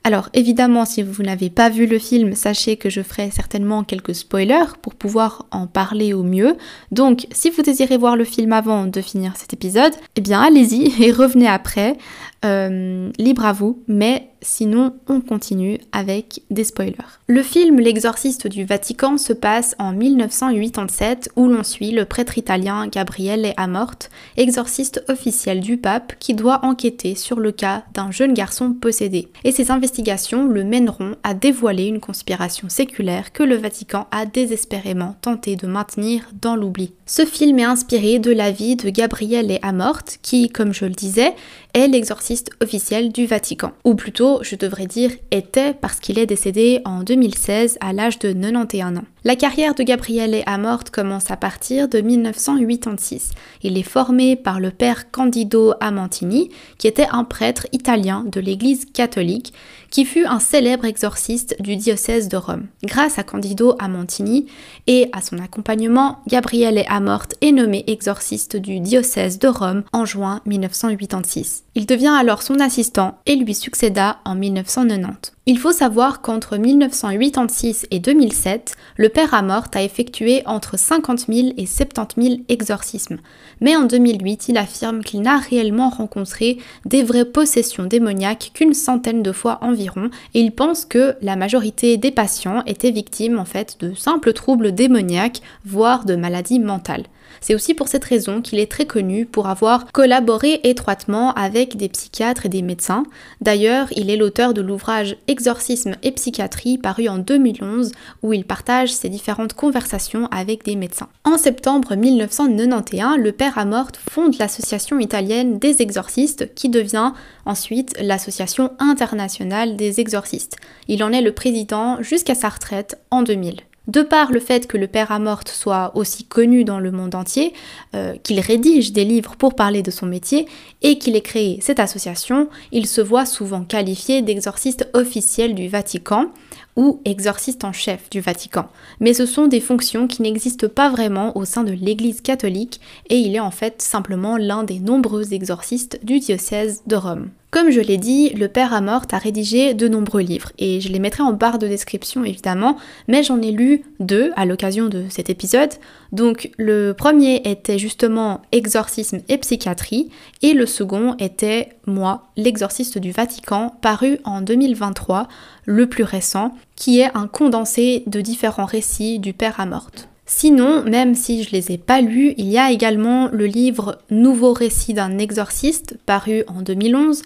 Alors 0.03 0.29
évidemment, 0.33 0.85
si 0.85 1.03
vous 1.03 1.21
n'avez 1.21 1.51
pas 1.51 1.69
vu 1.69 1.85
le 1.85 1.99
film, 1.99 2.33
sachez 2.33 2.75
que 2.75 2.89
je 2.89 3.01
ferai 3.03 3.29
certainement 3.29 3.83
quelques 3.83 4.15
spoilers 4.15 4.77
pour 4.81 4.95
pouvoir 4.95 5.45
en 5.51 5.67
parler 5.67 6.15
au 6.15 6.23
mieux. 6.23 6.57
Donc 6.91 7.27
si 7.31 7.51
vous 7.51 7.61
désirez 7.61 7.97
voir 7.97 8.15
le 8.15 8.23
film 8.23 8.51
avant 8.51 8.87
de 8.87 9.01
finir 9.01 9.33
cet 9.35 9.53
épisode, 9.53 9.93
eh 10.15 10.21
bien 10.21 10.41
allez-y 10.41 10.91
et 11.03 11.11
revenez 11.11 11.47
après. 11.47 11.97
Euh, 12.45 13.11
libre 13.17 13.45
à 13.45 13.53
vous, 13.53 13.81
mais 13.87 14.29
sinon 14.41 14.93
on 15.07 15.21
continue 15.21 15.79
avec 15.91 16.43
des 16.51 16.63
spoilers. 16.63 17.19
Le 17.25 17.41
film 17.41 17.79
L'exorciste 17.79 18.47
du 18.47 18.63
Vatican 18.63 19.17
se 19.17 19.33
passe 19.33 19.75
en 19.79 19.91
1987 19.91 21.31
où 21.35 21.47
l'on 21.47 21.63
suit 21.63 21.91
le 21.91 22.05
prêtre 22.05 22.37
italien 22.37 22.87
Gabriele 22.87 23.53
Amorte, 23.57 24.11
exorciste 24.37 25.03
officiel 25.07 25.61
du 25.61 25.77
pape 25.77 26.13
qui 26.19 26.35
doit 26.35 26.63
enquêter 26.63 27.15
sur 27.15 27.39
le 27.39 27.51
cas 27.51 27.83
d'un 27.95 28.11
jeune 28.11 28.35
garçon 28.35 28.73
possédé. 28.73 29.29
Et 29.43 29.51
ses 29.51 29.71
investigations 29.71 30.45
le 30.45 30.63
mèneront 30.63 31.15
à 31.23 31.33
dévoiler 31.33 31.85
une 31.85 31.99
conspiration 31.99 32.69
séculaire 32.69 33.31
que 33.31 33.43
le 33.43 33.55
Vatican 33.55 34.07
a 34.11 34.27
désespérément 34.27 35.15
tenté 35.21 35.55
de 35.55 35.65
maintenir 35.65 36.29
dans 36.39 36.55
l'oubli. 36.55 36.93
Ce 37.09 37.25
film 37.25 37.57
est 37.57 37.63
inspiré 37.63 38.19
de 38.19 38.31
la 38.31 38.51
vie 38.51 38.75
de 38.75 38.89
Gabriele 38.89 39.59
Amorte 39.61 40.19
qui, 40.21 40.49
comme 40.49 40.73
je 40.73 40.83
le 40.83 40.91
disais, 40.91 41.33
est 41.73 41.87
l'exorciste 41.87 42.49
officiel 42.61 43.13
du 43.13 43.25
Vatican. 43.25 43.71
Ou 43.85 43.95
plutôt, 43.95 44.39
je 44.43 44.57
devrais 44.57 44.87
dire 44.87 45.11
était 45.31 45.73
parce 45.73 46.01
qu'il 46.01 46.19
est 46.19 46.25
décédé 46.25 46.81
en 46.83 47.03
2016 47.03 47.77
à 47.79 47.93
l'âge 47.93 48.19
de 48.19 48.33
91 48.33 48.97
ans. 48.97 49.05
La 49.27 49.35
carrière 49.35 49.75
de 49.75 49.83
Gabriele 49.83 50.41
Amorte 50.45 50.89
commence 50.89 51.31
à 51.31 51.35
partir 51.35 51.89
de 51.89 51.99
1986. 51.99 53.31
Il 53.61 53.77
est 53.77 53.83
formé 53.83 54.37
par 54.37 54.61
le 54.61 54.71
père 54.71 55.11
Candido 55.11 55.73
Amantini, 55.81 56.47
qui 56.77 56.87
était 56.87 57.09
un 57.11 57.25
prêtre 57.25 57.67
italien 57.73 58.23
de 58.25 58.39
l'église 58.39 58.85
catholique, 58.85 59.51
qui 59.89 60.05
fut 60.05 60.25
un 60.25 60.39
célèbre 60.39 60.85
exorciste 60.85 61.61
du 61.61 61.75
diocèse 61.75 62.29
de 62.29 62.37
Rome. 62.37 62.67
Grâce 62.85 63.19
à 63.19 63.23
Candido 63.23 63.75
Amantini 63.79 64.45
et 64.87 65.09
à 65.11 65.19
son 65.19 65.39
accompagnement, 65.39 66.19
Gabriele 66.29 66.85
Amorte 66.87 67.35
est 67.41 67.51
nommé 67.51 67.83
exorciste 67.87 68.55
du 68.55 68.79
diocèse 68.79 69.39
de 69.39 69.49
Rome 69.49 69.83
en 69.91 70.05
juin 70.05 70.39
1986. 70.45 71.65
Il 71.75 71.85
devient 71.85 72.15
alors 72.17 72.43
son 72.43 72.61
assistant 72.61 73.17
et 73.25 73.35
lui 73.35 73.55
succéda 73.55 74.19
en 74.23 74.35
1990. 74.35 75.36
Il 75.49 75.59
faut 75.59 75.71
savoir 75.71 76.19
qu'entre 76.19 76.57
1986 76.57 77.87
et 77.89 77.99
2007, 77.99 78.75
le 78.97 79.07
père 79.07 79.33
Amort 79.33 79.67
a 79.73 79.81
effectué 79.81 80.43
entre 80.45 80.77
50 80.77 81.27
000 81.29 81.47
et 81.55 81.65
70 81.65 82.21
000 82.21 82.39
exorcismes. 82.49 83.19
Mais 83.61 83.73
en 83.77 83.85
2008, 83.85 84.49
il 84.49 84.57
affirme 84.57 85.05
qu'il 85.05 85.21
n'a 85.21 85.37
réellement 85.37 85.89
rencontré 85.89 86.57
des 86.83 87.01
vraies 87.01 87.23
possessions 87.23 87.85
démoniaques 87.85 88.51
qu'une 88.55 88.73
centaine 88.73 89.23
de 89.23 89.31
fois 89.31 89.59
environ 89.61 90.09
et 90.33 90.41
il 90.41 90.51
pense 90.51 90.83
que 90.83 91.15
la 91.21 91.37
majorité 91.37 91.95
des 91.95 92.11
patients 92.11 92.61
étaient 92.65 92.91
victimes 92.91 93.39
en 93.39 93.45
fait 93.45 93.77
de 93.79 93.93
simples 93.93 94.33
troubles 94.33 94.73
démoniaques, 94.73 95.41
voire 95.63 96.03
de 96.03 96.17
maladies 96.17 96.59
mentales. 96.59 97.05
C'est 97.41 97.55
aussi 97.55 97.73
pour 97.73 97.87
cette 97.87 98.03
raison 98.03 98.41
qu'il 98.41 98.59
est 98.59 98.71
très 98.71 98.85
connu 98.85 99.25
pour 99.25 99.47
avoir 99.47 99.91
collaboré 99.91 100.61
étroitement 100.63 101.33
avec 101.33 101.77
des 101.77 101.89
psychiatres 101.89 102.45
et 102.45 102.49
des 102.49 102.61
médecins. 102.61 103.03
D'ailleurs, 103.41 103.87
il 103.95 104.09
est 104.09 104.17
l'auteur 104.17 104.53
de 104.53 104.61
l'ouvrage 104.61 105.17
Exorcisme 105.27 105.95
et 106.03 106.11
psychiatrie 106.11 106.77
paru 106.77 107.07
en 107.07 107.17
2011 107.17 107.91
où 108.23 108.33
il 108.33 108.45
partage 108.45 108.93
ses 108.93 109.09
différentes 109.09 109.53
conversations 109.53 110.27
avec 110.31 110.63
des 110.63 110.75
médecins. 110.75 111.09
En 111.23 111.37
septembre 111.37 111.95
1991, 111.95 113.17
le 113.17 113.31
père 113.31 113.57
Amort 113.57 113.91
fonde 114.09 114.37
l'association 114.39 114.99
italienne 114.99 115.59
des 115.59 115.81
exorcistes 115.81 116.53
qui 116.55 116.69
devient 116.69 117.13
ensuite 117.45 117.95
l'association 118.01 118.71
internationale 118.79 119.75
des 119.75 119.99
exorcistes. 119.99 120.57
Il 120.87 121.03
en 121.03 121.11
est 121.11 121.21
le 121.21 121.31
président 121.31 122.01
jusqu'à 122.01 122.35
sa 122.35 122.49
retraite 122.49 122.97
en 123.11 123.23
2000. 123.23 123.61
De 123.87 124.01
par 124.01 124.31
le 124.31 124.41
fait 124.41 124.67
que 124.67 124.77
le 124.77 124.87
père 124.87 125.13
Amorte 125.13 125.47
soit 125.47 125.91
aussi 125.95 126.25
connu 126.25 126.65
dans 126.65 126.79
le 126.79 126.91
monde 126.91 127.15
entier, 127.15 127.53
euh, 127.95 128.15
qu'il 128.21 128.39
rédige 128.41 128.91
des 128.91 129.05
livres 129.05 129.37
pour 129.37 129.55
parler 129.55 129.81
de 129.81 129.91
son 129.91 130.05
métier 130.05 130.45
et 130.81 130.97
qu'il 130.97 131.15
ait 131.15 131.21
créé 131.21 131.59
cette 131.61 131.79
association, 131.79 132.49
il 132.73 132.85
se 132.85 132.99
voit 132.99 133.25
souvent 133.25 133.63
qualifié 133.63 134.21
d'exorciste 134.21 134.89
officiel 134.93 135.55
du 135.55 135.69
Vatican 135.69 136.27
ou 136.77 137.01
exorciste 137.03 137.65
en 137.65 137.73
chef 137.73 138.09
du 138.09 138.21
Vatican. 138.21 138.67
Mais 139.01 139.13
ce 139.13 139.25
sont 139.25 139.47
des 139.47 139.59
fonctions 139.59 140.07
qui 140.07 140.21
n'existent 140.21 140.69
pas 140.69 140.89
vraiment 140.89 141.35
au 141.35 141.43
sein 141.43 141.63
de 141.63 141.73
l'Église 141.73 142.21
catholique 142.21 142.79
et 143.09 143.17
il 143.17 143.35
est 143.35 143.41
en 143.41 143.51
fait 143.51 143.81
simplement 143.81 144.37
l'un 144.37 144.63
des 144.63 144.79
nombreux 144.79 145.33
exorcistes 145.33 145.99
du 146.03 146.19
diocèse 146.19 146.83
de 146.87 146.95
Rome. 146.95 147.29
Comme 147.49 147.71
je 147.71 147.79
l'ai 147.79 147.97
dit, 147.97 148.29
le 148.31 148.49
père 148.49 148.73
Amort 148.73 149.05
a 149.13 149.17
rédigé 149.17 149.73
de 149.73 149.87
nombreux 149.87 150.21
livres 150.21 150.51
et 150.59 150.81
je 150.81 150.89
les 150.89 150.99
mettrai 150.99 151.23
en 151.23 151.31
barre 151.31 151.59
de 151.59 151.67
description 151.67 152.25
évidemment, 152.25 152.77
mais 153.07 153.23
j'en 153.23 153.41
ai 153.41 153.51
lu 153.51 153.83
deux 154.01 154.31
à 154.35 154.45
l'occasion 154.45 154.89
de 154.89 155.05
cet 155.09 155.29
épisode. 155.29 155.71
Donc 156.11 156.51
le 156.57 156.91
premier 156.91 157.41
était 157.45 157.79
justement 157.79 158.41
Exorcisme 158.51 159.21
et 159.29 159.37
psychiatrie 159.37 160.09
et 160.41 160.53
le 160.53 160.65
second 160.65 161.15
était 161.19 161.69
Moi, 161.85 162.25
l'exorciste 162.35 162.97
du 162.97 163.11
Vatican, 163.11 163.73
paru 163.81 164.19
en 164.25 164.41
2023, 164.41 165.29
le 165.67 165.85
plus 165.87 166.03
récent, 166.03 166.55
qui 166.75 167.01
est 167.01 167.15
un 167.15 167.27
condensé 167.27 168.03
de 168.07 168.21
différents 168.21 168.65
récits 168.65 169.19
du 169.19 169.33
père 169.33 169.59
Amort. 169.59 169.91
Sinon, 170.25 170.83
même 170.83 171.13
si 171.13 171.43
je 171.43 171.51
les 171.51 171.71
ai 171.71 171.77
pas 171.77 172.01
lus, 172.01 172.33
il 172.37 172.47
y 172.47 172.57
a 172.57 172.71
également 172.71 173.29
le 173.31 173.45
livre 173.45 173.99
Nouveau 174.09 174.53
récit 174.53 174.93
d'un 174.93 175.19
exorciste, 175.19 175.97
paru 176.05 176.43
en 176.47 176.61
2011. 176.61 177.21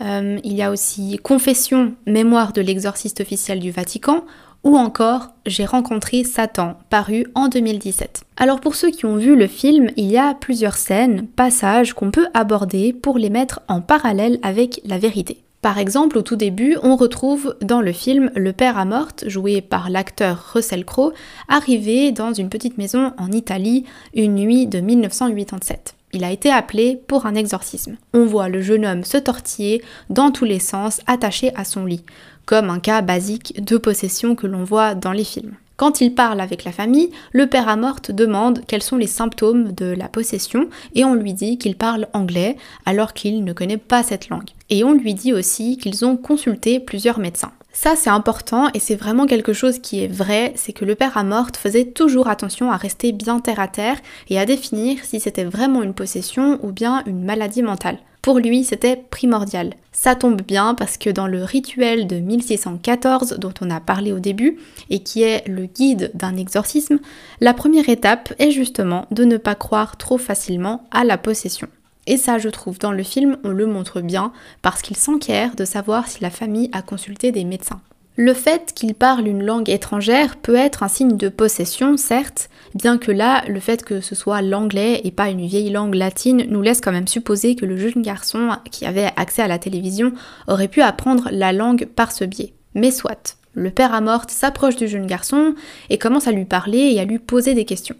Euh, 0.00 0.38
il 0.42 0.54
y 0.54 0.62
a 0.62 0.70
aussi 0.70 1.18
Confession, 1.22 1.94
mémoire 2.06 2.52
de 2.52 2.60
l'exorciste 2.60 3.20
officiel 3.20 3.60
du 3.60 3.70
Vatican, 3.70 4.24
ou 4.64 4.76
encore 4.76 5.28
J'ai 5.46 5.64
rencontré 5.64 6.24
Satan, 6.24 6.78
paru 6.90 7.26
en 7.34 7.48
2017. 7.48 8.24
Alors 8.36 8.60
pour 8.60 8.74
ceux 8.74 8.90
qui 8.90 9.04
ont 9.04 9.16
vu 9.16 9.36
le 9.36 9.46
film, 9.46 9.90
il 9.96 10.06
y 10.06 10.18
a 10.18 10.34
plusieurs 10.34 10.76
scènes, 10.76 11.26
passages 11.26 11.92
qu'on 11.92 12.10
peut 12.10 12.28
aborder 12.34 12.92
pour 12.92 13.18
les 13.18 13.30
mettre 13.30 13.60
en 13.68 13.80
parallèle 13.80 14.38
avec 14.42 14.80
la 14.84 14.98
vérité. 14.98 15.44
Par 15.64 15.78
exemple, 15.78 16.18
au 16.18 16.20
tout 16.20 16.36
début, 16.36 16.76
on 16.82 16.94
retrouve 16.94 17.56
dans 17.62 17.80
le 17.80 17.92
film 17.92 18.30
le 18.36 18.52
père 18.52 18.76
Amorte, 18.76 19.24
joué 19.28 19.62
par 19.62 19.88
l'acteur 19.88 20.52
Russell 20.52 20.84
Crowe, 20.84 21.14
arrivé 21.48 22.12
dans 22.12 22.34
une 22.34 22.50
petite 22.50 22.76
maison 22.76 23.14
en 23.16 23.32
Italie 23.32 23.86
une 24.14 24.34
nuit 24.34 24.66
de 24.66 24.80
1987. 24.80 25.94
Il 26.12 26.22
a 26.22 26.32
été 26.32 26.50
appelé 26.50 27.00
pour 27.06 27.24
un 27.24 27.34
exorcisme. 27.34 27.96
On 28.12 28.26
voit 28.26 28.50
le 28.50 28.60
jeune 28.60 28.84
homme 28.84 29.04
se 29.04 29.16
tortiller 29.16 29.82
dans 30.10 30.30
tous 30.30 30.44
les 30.44 30.58
sens, 30.58 31.00
attaché 31.06 31.50
à 31.56 31.64
son 31.64 31.86
lit, 31.86 32.04
comme 32.44 32.68
un 32.68 32.78
cas 32.78 33.00
basique 33.00 33.64
de 33.64 33.78
possession 33.78 34.34
que 34.34 34.46
l'on 34.46 34.64
voit 34.64 34.94
dans 34.94 35.12
les 35.12 35.24
films. 35.24 35.54
Quand 35.76 36.00
il 36.00 36.14
parle 36.14 36.40
avec 36.40 36.62
la 36.62 36.70
famille, 36.70 37.10
le 37.32 37.48
père 37.48 37.68
Amorte 37.68 38.12
demande 38.12 38.60
quels 38.68 38.82
sont 38.82 38.96
les 38.96 39.08
symptômes 39.08 39.72
de 39.72 39.86
la 39.86 40.08
possession 40.08 40.68
et 40.94 41.04
on 41.04 41.14
lui 41.14 41.32
dit 41.34 41.58
qu'il 41.58 41.76
parle 41.76 42.06
anglais 42.12 42.56
alors 42.86 43.12
qu'il 43.12 43.42
ne 43.42 43.52
connaît 43.52 43.76
pas 43.76 44.04
cette 44.04 44.28
langue. 44.28 44.50
Et 44.70 44.84
on 44.84 44.92
lui 44.92 45.14
dit 45.14 45.32
aussi 45.32 45.76
qu'ils 45.76 46.04
ont 46.04 46.16
consulté 46.16 46.78
plusieurs 46.78 47.18
médecins. 47.18 47.50
Ça 47.72 47.96
c'est 47.96 48.10
important 48.10 48.68
et 48.72 48.78
c'est 48.78 48.94
vraiment 48.94 49.26
quelque 49.26 49.52
chose 49.52 49.80
qui 49.80 50.04
est 50.04 50.06
vrai, 50.06 50.52
c'est 50.54 50.72
que 50.72 50.84
le 50.84 50.94
père 50.94 51.18
Amorte 51.18 51.56
faisait 51.56 51.86
toujours 51.86 52.28
attention 52.28 52.70
à 52.70 52.76
rester 52.76 53.10
bien 53.10 53.40
terre 53.40 53.58
à 53.58 53.66
terre 53.66 53.98
et 54.28 54.38
à 54.38 54.46
définir 54.46 55.04
si 55.04 55.18
c'était 55.18 55.42
vraiment 55.42 55.82
une 55.82 55.92
possession 55.92 56.60
ou 56.62 56.70
bien 56.70 57.02
une 57.06 57.24
maladie 57.24 57.64
mentale. 57.64 57.98
Pour 58.24 58.38
lui, 58.38 58.64
c'était 58.64 58.96
primordial. 58.96 59.74
Ça 59.92 60.14
tombe 60.14 60.40
bien 60.40 60.74
parce 60.74 60.96
que 60.96 61.10
dans 61.10 61.26
le 61.26 61.44
rituel 61.44 62.06
de 62.06 62.16
1614 62.16 63.36
dont 63.38 63.52
on 63.60 63.68
a 63.68 63.80
parlé 63.80 64.12
au 64.12 64.18
début 64.18 64.56
et 64.88 65.00
qui 65.00 65.22
est 65.22 65.46
le 65.46 65.66
guide 65.66 66.10
d'un 66.14 66.34
exorcisme, 66.38 67.00
la 67.42 67.52
première 67.52 67.90
étape 67.90 68.32
est 68.38 68.50
justement 68.50 69.06
de 69.10 69.24
ne 69.24 69.36
pas 69.36 69.54
croire 69.54 69.98
trop 69.98 70.16
facilement 70.16 70.88
à 70.90 71.04
la 71.04 71.18
possession. 71.18 71.68
Et 72.06 72.16
ça, 72.16 72.38
je 72.38 72.48
trouve, 72.48 72.78
dans 72.78 72.92
le 72.92 73.02
film, 73.02 73.36
on 73.44 73.50
le 73.50 73.66
montre 73.66 74.00
bien 74.00 74.32
parce 74.62 74.80
qu'il 74.80 74.96
s'enquiert 74.96 75.54
de 75.54 75.66
savoir 75.66 76.08
si 76.08 76.22
la 76.22 76.30
famille 76.30 76.70
a 76.72 76.80
consulté 76.80 77.30
des 77.30 77.44
médecins. 77.44 77.82
Le 78.16 78.32
fait 78.32 78.72
qu'il 78.74 78.94
parle 78.94 79.26
une 79.26 79.42
langue 79.42 79.68
étrangère 79.68 80.36
peut 80.36 80.54
être 80.54 80.84
un 80.84 80.88
signe 80.88 81.16
de 81.16 81.28
possession, 81.28 81.96
certes, 81.96 82.48
bien 82.76 82.96
que 82.96 83.10
là, 83.10 83.42
le 83.48 83.58
fait 83.58 83.82
que 83.82 84.00
ce 84.00 84.14
soit 84.14 84.40
l'anglais 84.40 85.00
et 85.02 85.10
pas 85.10 85.30
une 85.30 85.44
vieille 85.44 85.70
langue 85.70 85.96
latine 85.96 86.44
nous 86.48 86.62
laisse 86.62 86.80
quand 86.80 86.92
même 86.92 87.08
supposer 87.08 87.56
que 87.56 87.66
le 87.66 87.76
jeune 87.76 88.02
garçon 88.02 88.50
qui 88.70 88.86
avait 88.86 89.10
accès 89.16 89.42
à 89.42 89.48
la 89.48 89.58
télévision 89.58 90.12
aurait 90.46 90.68
pu 90.68 90.80
apprendre 90.80 91.28
la 91.32 91.52
langue 91.52 91.86
par 91.86 92.12
ce 92.12 92.24
biais. 92.24 92.54
Mais 92.74 92.92
soit, 92.92 93.36
le 93.52 93.72
père 93.72 93.92
Amorte 93.92 94.30
s'approche 94.30 94.76
du 94.76 94.86
jeune 94.86 95.06
garçon 95.06 95.56
et 95.90 95.98
commence 95.98 96.28
à 96.28 96.32
lui 96.32 96.44
parler 96.44 96.92
et 96.92 97.00
à 97.00 97.04
lui 97.04 97.18
poser 97.18 97.54
des 97.54 97.64
questions. 97.64 97.96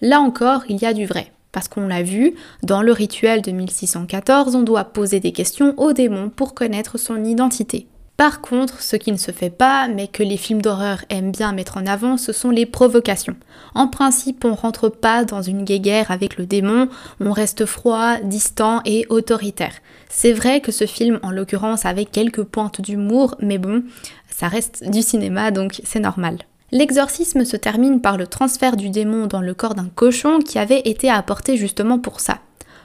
Là 0.00 0.20
encore, 0.20 0.62
il 0.68 0.80
y 0.80 0.86
a 0.86 0.94
du 0.94 1.06
vrai. 1.06 1.32
Parce 1.50 1.66
qu'on 1.66 1.88
l'a 1.88 2.02
vu, 2.02 2.34
dans 2.62 2.82
le 2.82 2.92
rituel 2.92 3.42
de 3.42 3.50
1614, 3.50 4.54
on 4.54 4.62
doit 4.62 4.84
poser 4.84 5.18
des 5.18 5.32
questions 5.32 5.74
au 5.76 5.92
démon 5.92 6.28
pour 6.28 6.54
connaître 6.54 6.98
son 6.98 7.24
identité. 7.24 7.88
Par 8.16 8.40
contre, 8.40 8.80
ce 8.80 8.96
qui 8.96 9.12
ne 9.12 9.18
se 9.18 9.30
fait 9.30 9.50
pas, 9.50 9.88
mais 9.88 10.08
que 10.08 10.22
les 10.22 10.38
films 10.38 10.62
d'horreur 10.62 11.04
aiment 11.10 11.32
bien 11.32 11.52
mettre 11.52 11.76
en 11.76 11.86
avant, 11.86 12.16
ce 12.16 12.32
sont 12.32 12.48
les 12.48 12.64
provocations. 12.64 13.36
En 13.74 13.88
principe, 13.88 14.46
on 14.46 14.54
rentre 14.54 14.88
pas 14.88 15.26
dans 15.26 15.42
une 15.42 15.64
guéguerre 15.64 16.10
avec 16.10 16.38
le 16.38 16.46
démon, 16.46 16.88
on 17.20 17.32
reste 17.32 17.66
froid, 17.66 18.16
distant 18.22 18.80
et 18.86 19.04
autoritaire. 19.10 19.74
C'est 20.08 20.32
vrai 20.32 20.62
que 20.62 20.72
ce 20.72 20.86
film, 20.86 21.20
en 21.22 21.30
l'occurrence, 21.30 21.84
avait 21.84 22.06
quelques 22.06 22.44
pointes 22.44 22.80
d'humour, 22.80 23.34
mais 23.40 23.58
bon, 23.58 23.84
ça 24.30 24.48
reste 24.48 24.88
du 24.88 25.02
cinéma, 25.02 25.50
donc 25.50 25.82
c'est 25.84 26.00
normal. 26.00 26.38
L'exorcisme 26.72 27.44
se 27.44 27.56
termine 27.56 28.00
par 28.00 28.16
le 28.16 28.26
transfert 28.26 28.76
du 28.76 28.88
démon 28.88 29.26
dans 29.26 29.42
le 29.42 29.52
corps 29.52 29.74
d'un 29.74 29.90
cochon 29.94 30.38
qui 30.38 30.58
avait 30.58 30.80
été 30.86 31.10
apporté 31.10 31.58
justement 31.58 31.98
pour 31.98 32.20
ça. 32.20 32.38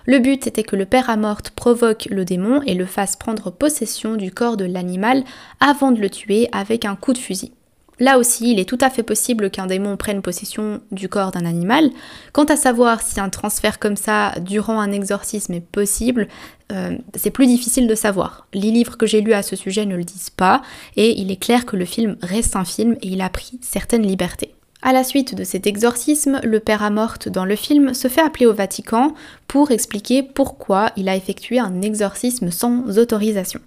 Le 0.06 0.20
but 0.20 0.48
était 0.48 0.64
que 0.64 0.76
le 0.76 0.86
père 0.86 1.10
Amorte 1.10 1.52
provoque 1.52 2.08
le 2.10 2.26
démon 2.26 2.62
et 2.66 2.74
le 2.74 2.86
fasse 2.86 3.16
prendre 3.16 3.52
possession 3.52 4.16
du 4.16 4.32
corps 4.32 4.58
de 4.58 4.66
l'animal 4.66 5.24
avant 5.60 5.92
de 5.92 6.00
le 6.00 6.10
tuer 6.10 6.50
avec 6.52 6.86
un 6.86 6.96
coup 6.96 7.14
de 7.14 7.18
fusil. 7.18 7.54
Là 8.02 8.18
aussi, 8.18 8.52
il 8.52 8.60
est 8.60 8.68
tout 8.68 8.80
à 8.82 8.90
fait 8.90 9.04
possible 9.04 9.52
qu'un 9.52 9.68
démon 9.68 9.96
prenne 9.96 10.24
possession 10.24 10.82
du 10.92 11.08
corps 11.08 11.30
d'un 11.30 11.46
animal. 11.46 11.92
Quant 12.34 12.46
à 12.46 12.56
savoir 12.56 13.00
si 13.00 13.20
un 13.20 13.30
transfert 13.30 13.78
comme 13.78 13.96
ça 13.96 14.34
durant 14.42 14.80
un 14.80 14.92
exorcisme 14.92 15.54
est 15.54 15.62
possible, 15.62 16.28
euh, 16.72 16.98
c'est 17.14 17.30
plus 17.30 17.46
difficile 17.46 17.88
de 17.88 17.94
savoir. 17.94 18.48
Les 18.56 18.72
livres 18.72 18.98
que 18.98 19.06
j'ai 19.06 19.22
lus 19.22 19.34
à 19.34 19.44
ce 19.44 19.56
sujet 19.56 19.86
ne 19.86 19.96
le 19.96 20.04
disent 20.04 20.32
pas, 20.32 20.64
et 20.96 21.20
il 21.20 21.30
est 21.30 21.40
clair 21.40 21.68
que 21.68 21.78
le 21.78 21.86
film 21.86 22.18
reste 22.24 22.56
un 22.56 22.66
film 22.66 22.98
et 23.04 23.10
il 23.10 23.22
a 23.22 23.30
pris 23.30 23.60
certaines 23.62 24.08
libertés. 24.08 24.56
À 24.84 24.94
la 24.94 25.04
suite 25.04 25.36
de 25.36 25.44
cet 25.44 25.68
exorcisme, 25.68 26.40
le 26.44 26.60
père 26.60 26.82
Amorte 26.82 27.30
dans 27.30 27.46
le 27.46 27.56
film 27.56 27.94
se 27.94 28.08
fait 28.08 28.22
appeler 28.22 28.48
au 28.48 28.54
Vatican 28.54 29.14
pour 29.48 29.70
expliquer 29.70 30.24
pourquoi 30.24 30.90
il 30.98 31.08
a 31.08 31.16
effectué 31.16 31.60
un 31.60 31.84
exorcisme 31.84 32.50
sans 32.50 32.98
autorisation. 32.98 33.60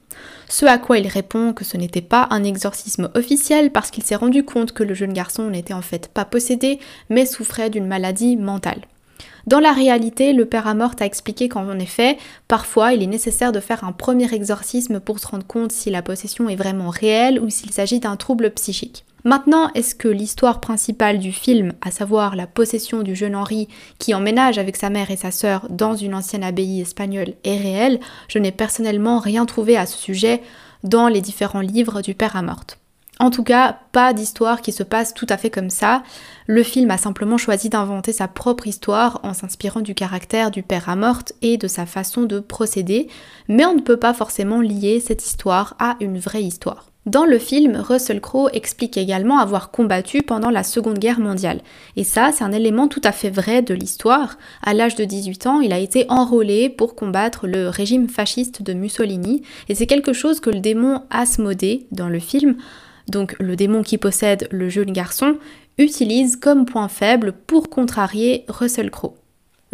Ce 0.49 0.67
à 0.67 0.77
quoi 0.77 0.99
il 0.99 1.07
répond 1.07 1.53
que 1.53 1.65
ce 1.65 1.77
n'était 1.77 2.01
pas 2.01 2.27
un 2.31 2.43
exorcisme 2.43 3.11
officiel 3.15 3.71
parce 3.71 3.93
qu'il 3.93 4.03
s'est 4.03 4.17
rendu 4.17 4.45
compte 4.45 4.73
que 4.73 4.83
le 4.83 4.95
jeune 4.95 5.13
garçon 5.13 5.51
n'était 5.51 5.73
en 5.73 5.83
fait 5.83 6.09
pas 6.09 6.25
possédé 6.25 6.81
mais 7.11 7.27
souffrait 7.27 7.71
d'une 7.71 7.87
maladie 7.87 8.37
mentale. 8.37 8.83
Dans 9.47 9.61
la 9.61 9.73
réalité, 9.73 10.33
le 10.33 10.47
père 10.47 10.67
Amorte 10.67 11.01
a 11.01 11.07
expliqué 11.07 11.49
qu'en 11.49 11.79
effet, 11.79 12.19
parfois 12.49 12.93
il 12.93 13.05
est 13.05 13.07
nécessaire 13.07 13.53
de 13.53 13.61
faire 13.61 13.85
un 13.85 13.93
premier 13.93 14.35
exorcisme 14.35 14.99
pour 14.99 15.21
se 15.21 15.29
rendre 15.29 15.47
compte 15.47 15.71
si 15.71 15.91
la 15.91 16.03
possession 16.03 16.49
est 16.49 16.57
vraiment 16.57 16.91
réelle 16.91 17.39
ou 17.39 17.51
s'il 17.51 17.71
s'agit 17.71 18.01
d'un 18.01 18.17
trouble 18.17 18.51
psychique. 18.51 19.05
Maintenant, 19.27 19.71
est-ce 19.73 19.95
que 19.95 20.09
l'histoire 20.09 20.61
principale 20.61 21.19
du 21.19 21.33
film, 21.33 21.73
à 21.81 21.91
savoir 21.91 22.37
la 22.37 22.47
possession 22.47 23.03
du 23.03 23.17
jeune 23.17 23.35
Henri 23.35 23.69
qui 23.99 24.13
emménage 24.13 24.59
avec 24.59 24.77
sa 24.77 24.91
mère 24.91 25.11
et 25.11 25.17
sa 25.17 25.31
sœur 25.31 25.67
dans 25.71 25.97
une 25.97 26.15
ancienne 26.15 26.45
abbaye 26.45 26.83
espagnole, 26.83 27.33
est 27.43 27.57
réelle? 27.57 28.01
Je 28.29 28.39
n'ai 28.39 28.53
personnellement 28.53 29.19
rien 29.21 29.47
trouvé 29.47 29.79
à 29.79 29.87
ce 29.87 29.97
sujet 29.97 30.43
dans 30.83 31.09
les 31.09 31.23
différents 31.23 31.63
livres 31.63 32.03
du 32.03 32.15
père 32.15 32.37
Amorte. 32.37 32.79
En 33.19 33.31
tout 33.31 33.45
cas, 33.45 33.79
pas 33.93 34.13
d'histoire 34.13 34.61
qui 34.61 34.73
se 34.73 34.83
passe 34.83 35.15
tout 35.15 35.27
à 35.31 35.39
fait 35.39 35.49
comme 35.49 35.71
ça. 35.71 36.03
Le 36.47 36.63
film 36.63 36.91
a 36.91 36.99
simplement 36.99 37.39
choisi 37.39 37.71
d'inventer 37.71 38.13
sa 38.13 38.29
propre 38.29 38.67
histoire 38.67 39.21
en 39.23 39.33
s'inspirant 39.33 39.81
du 39.81 39.95
caractère 39.95 40.51
du 40.51 40.63
père 40.63 40.91
Amorte 40.91 41.33
et 41.41 41.57
de 41.57 41.69
sa 41.69 41.87
façon 41.87 42.25
de 42.25 42.41
procéder, 42.41 43.09
mais 43.49 43.65
on 43.65 43.75
ne 43.75 43.81
peut 43.81 43.97
pas 43.97 44.13
forcément 44.13 44.61
lier 44.61 45.01
cette 45.01 45.25
histoire 45.25 45.77
à 45.79 45.97
une 46.01 46.19
vraie 46.19 46.43
histoire. 46.43 46.91
Dans 47.07 47.27
le 47.27 47.39
film, 47.39 47.77
Russell 47.77 48.23
Crowe 48.23 48.49
explique 48.55 48.97
également 48.97 49.39
avoir 49.39 49.71
combattu 49.71 50.23
pendant 50.23 50.49
la 50.49 50.63
Seconde 50.63 50.99
Guerre 50.99 51.21
mondiale. 51.21 51.61
Et 51.97 52.05
ça, 52.05 52.33
c'est 52.33 52.45
un 52.45 52.53
élément 52.53 52.89
tout 52.89 53.03
à 53.05 53.13
fait 53.13 53.29
vrai 53.29 53.61
de 53.61 53.75
l'histoire. 53.75 54.39
À 54.63 54.73
l'âge 54.73 54.95
de 54.95 55.05
18 55.05 55.47
ans, 55.47 55.61
il 55.61 55.75
a 55.75 55.79
été 55.79 56.07
enrôlé 56.09 56.71
pour 56.71 56.95
combattre 56.95 57.47
le 57.47 57.69
régime 57.69 58.09
fasciste 58.09 58.63
de 58.63 58.73
Mussolini. 58.73 59.43
Et 59.69 59.75
c'est 59.75 59.87
quelque 59.87 60.15
chose 60.15 60.41
que 60.41 60.49
le 60.49 60.61
démon 60.61 61.03
Asmodée, 61.11 61.87
dans 61.93 62.09
le 62.09 62.21
film, 62.21 62.57
donc 63.07 63.37
le 63.39 63.55
démon 63.55 63.83
qui 63.83 63.99
possède 63.99 64.49
le 64.51 64.71
jeune 64.71 64.93
garçon, 64.93 65.37
utilise 65.77 66.37
comme 66.37 66.65
point 66.65 66.89
faible 66.89 67.35
pour 67.47 67.69
contrarier 67.69 68.47
Russell 68.49 68.91
Crowe. 68.91 69.15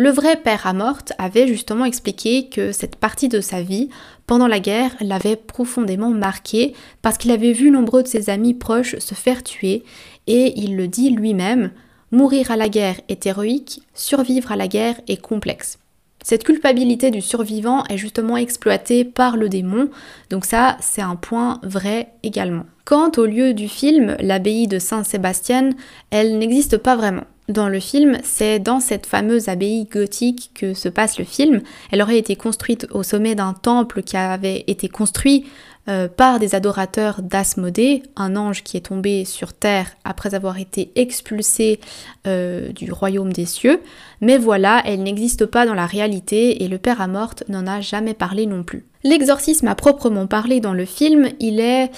Le 0.03 0.09
vrai 0.09 0.37
père 0.37 0.67
Amorte 0.67 1.13
avait 1.19 1.47
justement 1.47 1.85
expliqué 1.85 2.49
que 2.49 2.73
cette 2.73 2.97
partie 2.97 3.29
de 3.29 3.43
sa 3.43 3.61
vie, 3.61 3.91
pendant 4.27 4.47
la 4.47 4.59
guerre, 4.59 4.93
l'avait 5.03 5.37
profondément 5.37 6.09
marqué 6.09 6.73
parce 7.03 7.19
qu'il 7.19 7.31
avait 7.31 7.53
vu 7.53 7.71
nombreux 7.71 8.03
de 8.03 8.09
ses 8.09 8.31
amis 8.31 8.55
proches 8.55 8.99
se 8.99 9.15
faire 9.15 9.45
tuer 9.45 9.85
et 10.27 10.59
il 10.59 10.75
le 10.75 10.89
dit 10.89 11.11
lui-même, 11.11 11.71
mourir 12.13 12.51
à 12.51 12.57
la 12.57 12.71
guerre 12.71 12.99
est 13.11 13.27
héroïque, 13.27 13.83
survivre 13.93 14.51
à 14.53 14.57
la 14.57 14.69
guerre 14.69 14.99
est 15.07 15.21
complexe. 15.21 15.79
Cette 16.23 16.45
culpabilité 16.45 17.11
du 17.11 17.21
survivant 17.21 17.85
est 17.91 17.99
justement 17.99 18.39
exploitée 18.39 19.05
par 19.05 19.37
le 19.37 19.51
démon, 19.51 19.91
donc 20.31 20.47
ça 20.47 20.79
c'est 20.81 21.03
un 21.03 21.17
point 21.17 21.61
vrai 21.63 22.15
également. 22.23 22.65
Quant 22.87 23.13
au 23.19 23.27
lieu 23.27 23.53
du 23.53 23.69
film, 23.69 24.17
l'abbaye 24.19 24.67
de 24.67 24.79
Saint-Sébastien, 24.79 25.73
elle 26.11 26.39
n'existe 26.39 26.79
pas 26.79 26.97
vraiment 26.97 27.25
dans 27.51 27.69
le 27.69 27.81
film, 27.81 28.19
c'est 28.23 28.59
dans 28.59 28.81
cette 28.81 29.07
fameuse 29.07 29.49
abbaye 29.49 29.85
gothique 29.85 30.51
que 30.55 30.75
se 30.75 30.89
passe 30.89 31.19
le 31.19 31.25
film. 31.25 31.61
Elle 31.91 32.03
aurait 32.03 32.19
été 32.19 32.37
construite 32.37 32.87
au 32.91 33.03
sommet 33.03 33.35
d'un 33.35 33.53
temple 33.53 34.03
qui 34.03 34.17
avait 34.17 34.65
été 34.67 34.89
construit 34.89 35.47
euh, 35.88 36.09
par 36.09 36.38
des 36.38 36.55
adorateurs 36.55 37.23
d'Asmodée, 37.23 38.03
un 38.14 38.37
ange 38.37 38.62
qui 38.62 38.77
est 38.77 38.87
tombé 38.87 39.25
sur 39.25 39.55
terre 39.55 39.97
après 40.05 40.35
avoir 40.35 40.59
été 40.59 40.93
expulsé 40.95 41.81
euh, 42.27 42.71
du 42.73 42.93
royaume 42.93 43.33
des 43.33 43.47
cieux. 43.47 43.81
Mais 44.21 44.37
voilà, 44.37 44.83
elle 44.85 45.03
n'existe 45.03 45.47
pas 45.47 45.64
dans 45.64 45.75
la 45.75 45.87
réalité 45.87 46.62
et 46.62 46.69
le 46.69 46.77
père 46.79 47.01
Amorte 47.01 47.45
n'en 47.49 47.66
a 47.66 47.81
jamais 47.81 48.14
parlé 48.14 48.45
non 48.45 48.62
plus. 48.62 48.85
L'exorcisme 49.05 49.69
à 49.69 49.75
proprement 49.75 50.27
parler 50.27 50.61
dans 50.61 50.75
le 50.75 50.85
film, 50.85 51.29
il 51.40 51.61
est 51.61 51.90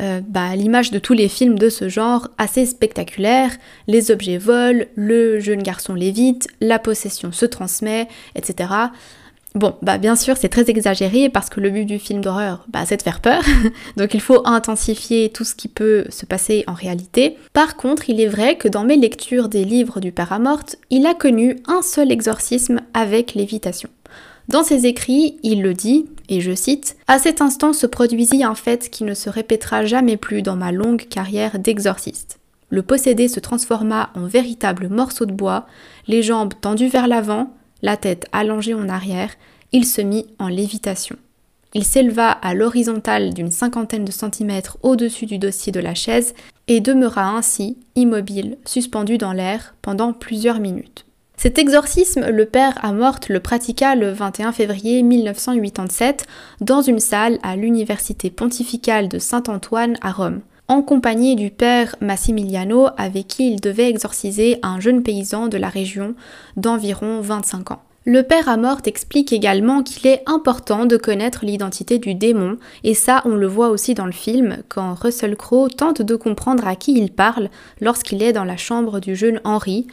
euh, 0.00 0.20
bah, 0.26 0.56
l'image 0.56 0.90
de 0.90 0.98
tous 0.98 1.12
les 1.12 1.28
films 1.28 1.58
de 1.58 1.68
ce 1.68 1.88
genre, 1.88 2.28
assez 2.38 2.66
spectaculaire. 2.66 3.52
Les 3.86 4.10
objets 4.10 4.38
volent, 4.38 4.84
le 4.96 5.38
jeune 5.38 5.62
garçon 5.62 5.94
lévite, 5.94 6.48
la 6.60 6.80
possession 6.80 7.30
se 7.30 7.46
transmet, 7.46 8.08
etc. 8.34 8.70
Bon, 9.54 9.74
bah 9.80 9.98
bien 9.98 10.14
sûr, 10.14 10.36
c'est 10.36 10.50
très 10.50 10.68
exagéré 10.68 11.30
parce 11.30 11.48
que 11.48 11.60
le 11.60 11.70
but 11.70 11.86
du 11.86 11.98
film 11.98 12.20
d'horreur, 12.20 12.66
bah, 12.68 12.84
c'est 12.84 12.98
de 12.98 13.02
faire 13.02 13.20
peur. 13.20 13.42
Donc 13.96 14.14
il 14.14 14.20
faut 14.20 14.46
intensifier 14.46 15.30
tout 15.30 15.44
ce 15.44 15.54
qui 15.54 15.68
peut 15.68 16.04
se 16.10 16.26
passer 16.26 16.64
en 16.66 16.74
réalité. 16.74 17.36
Par 17.54 17.76
contre, 17.76 18.10
il 18.10 18.20
est 18.20 18.28
vrai 18.28 18.56
que 18.56 18.68
dans 18.68 18.84
mes 18.84 18.96
lectures 18.96 19.48
des 19.48 19.64
livres 19.64 20.00
du 20.00 20.12
Père 20.12 20.32
Amorte, 20.32 20.76
il 20.90 21.06
a 21.06 21.14
connu 21.14 21.56
un 21.66 21.82
seul 21.82 22.12
exorcisme 22.12 22.80
avec 22.92 23.34
lévitation. 23.34 23.88
Dans 24.48 24.62
ses 24.62 24.86
écrits, 24.86 25.38
il 25.42 25.62
le 25.62 25.74
dit, 25.74 26.06
et 26.28 26.40
je 26.40 26.54
cite, 26.54 26.96
À 27.06 27.18
cet 27.18 27.40
instant 27.42 27.72
se 27.72 27.86
produisit 27.86 28.44
un 28.44 28.54
fait 28.54 28.90
qui 28.90 29.04
ne 29.04 29.14
se 29.14 29.28
répétera 29.28 29.84
jamais 29.84 30.16
plus 30.16 30.42
dans 30.42 30.56
ma 30.56 30.72
longue 30.72 31.06
carrière 31.08 31.58
d'exorciste. 31.58 32.38
Le 32.70 32.82
possédé 32.82 33.28
se 33.28 33.40
transforma 33.40 34.10
en 34.14 34.26
véritable 34.26 34.88
morceau 34.88 35.26
de 35.26 35.32
bois, 35.32 35.66
les 36.06 36.22
jambes 36.22 36.52
tendues 36.60 36.88
vers 36.88 37.08
l'avant, 37.08 37.52
la 37.82 37.96
tête 37.96 38.26
allongée 38.32 38.74
en 38.74 38.88
arrière, 38.88 39.30
il 39.72 39.84
se 39.84 40.00
mit 40.00 40.26
en 40.38 40.48
lévitation. 40.48 41.16
Il 41.74 41.84
s'éleva 41.84 42.30
à 42.30 42.54
l'horizontale 42.54 43.34
d'une 43.34 43.50
cinquantaine 43.50 44.04
de 44.04 44.12
centimètres 44.12 44.78
au-dessus 44.82 45.26
du 45.26 45.38
dossier 45.38 45.70
de 45.70 45.80
la 45.80 45.94
chaise 45.94 46.34
et 46.66 46.80
demeura 46.80 47.28
ainsi, 47.28 47.76
immobile, 47.94 48.56
suspendu 48.64 49.18
dans 49.18 49.32
l'air 49.32 49.74
pendant 49.82 50.12
plusieurs 50.12 50.60
minutes. 50.60 51.04
Cet 51.36 51.58
exorcisme, 51.58 52.30
le 52.30 52.46
père 52.46 52.84
Amorte 52.84 53.28
le 53.28 53.38
pratiqua 53.38 53.94
le 53.94 54.10
21 54.10 54.50
février 54.50 55.02
1987 55.02 56.26
dans 56.60 56.82
une 56.82 56.98
salle 56.98 57.38
à 57.44 57.54
l'université 57.54 58.28
pontificale 58.30 59.08
de 59.08 59.20
Saint-Antoine 59.20 59.96
à 60.00 60.10
Rome, 60.10 60.40
en 60.68 60.82
compagnie 60.82 61.34
du 61.34 61.50
père 61.50 61.96
Massimiliano 62.00 62.88
avec 62.96 63.26
qui 63.26 63.50
il 63.50 63.60
devait 63.60 63.88
exorciser 63.88 64.58
un 64.62 64.80
jeune 64.80 65.02
paysan 65.02 65.48
de 65.48 65.56
la 65.56 65.68
région 65.68 66.14
d'environ 66.56 67.20
25 67.20 67.70
ans. 67.70 67.82
Le 68.04 68.22
père 68.22 68.48
Amorte 68.48 68.86
explique 68.86 69.32
également 69.32 69.82
qu'il 69.82 70.06
est 70.06 70.22
important 70.26 70.86
de 70.86 70.96
connaître 70.96 71.44
l'identité 71.44 71.98
du 71.98 72.14
démon, 72.14 72.56
et 72.84 72.94
ça 72.94 73.22
on 73.24 73.34
le 73.34 73.46
voit 73.46 73.68
aussi 73.68 73.94
dans 73.94 74.06
le 74.06 74.12
film 74.12 74.58
quand 74.68 74.94
Russell 74.94 75.36
Crowe 75.36 75.68
tente 75.68 76.00
de 76.00 76.16
comprendre 76.16 76.66
à 76.66 76.76
qui 76.76 76.96
il 76.96 77.10
parle 77.12 77.50
lorsqu'il 77.80 78.22
est 78.22 78.32
dans 78.32 78.44
la 78.44 78.56
chambre 78.56 79.00
du 79.00 79.16
jeune 79.16 79.40
Henri, 79.44 79.86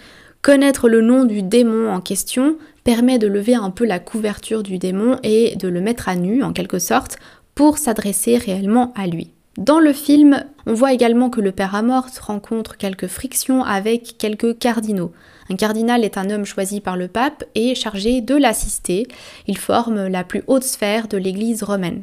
Connaître 0.46 0.90
le 0.90 1.02
nom 1.02 1.26
du 1.26 1.42
démon 1.42 1.90
en 1.92 2.00
question 2.02 2.56
permet 2.84 3.18
de 3.18 3.26
lever 3.26 3.56
un 3.56 3.72
peu 3.72 3.84
la 3.84 3.98
couverture 3.98 4.62
du 4.62 4.78
démon 4.78 5.18
et 5.24 5.56
de 5.56 5.68
le 5.68 5.82
mettre 5.82 6.08
à 6.08 6.16
nu 6.16 6.44
en 6.44 6.54
quelque 6.54 6.78
sorte 6.78 7.18
pour 7.56 7.80
s'adresser 7.80 8.38
réellement 8.38 8.94
à 8.96 9.08
lui. 9.08 9.32
Dans 9.58 9.80
le 9.80 9.92
film, 9.92 10.46
on 10.68 10.74
voit 10.74 10.94
également 10.94 11.30
que 11.30 11.42
le 11.42 11.52
père 11.52 11.76
Amorth 11.76 12.18
rencontre 12.20 12.78
quelques 12.78 13.08
frictions 13.08 13.64
avec 13.64 14.18
quelques 14.18 14.58
cardinaux. 14.58 15.12
Un 15.50 15.56
cardinal 15.56 16.04
est 16.04 16.18
un 16.18 16.30
homme 16.32 16.46
choisi 16.46 16.82
par 16.82 16.98
le 16.98 17.08
pape 17.08 17.44
et 17.54 17.76
chargé 17.76 18.22
de 18.22 18.36
l'assister. 18.36 19.08
Il 19.48 19.58
forme 19.58 20.08
la 20.08 20.24
plus 20.24 20.44
haute 20.48 20.64
sphère 20.64 21.08
de 21.08 21.18
l'église 21.18 21.62
romaine. 21.62 22.02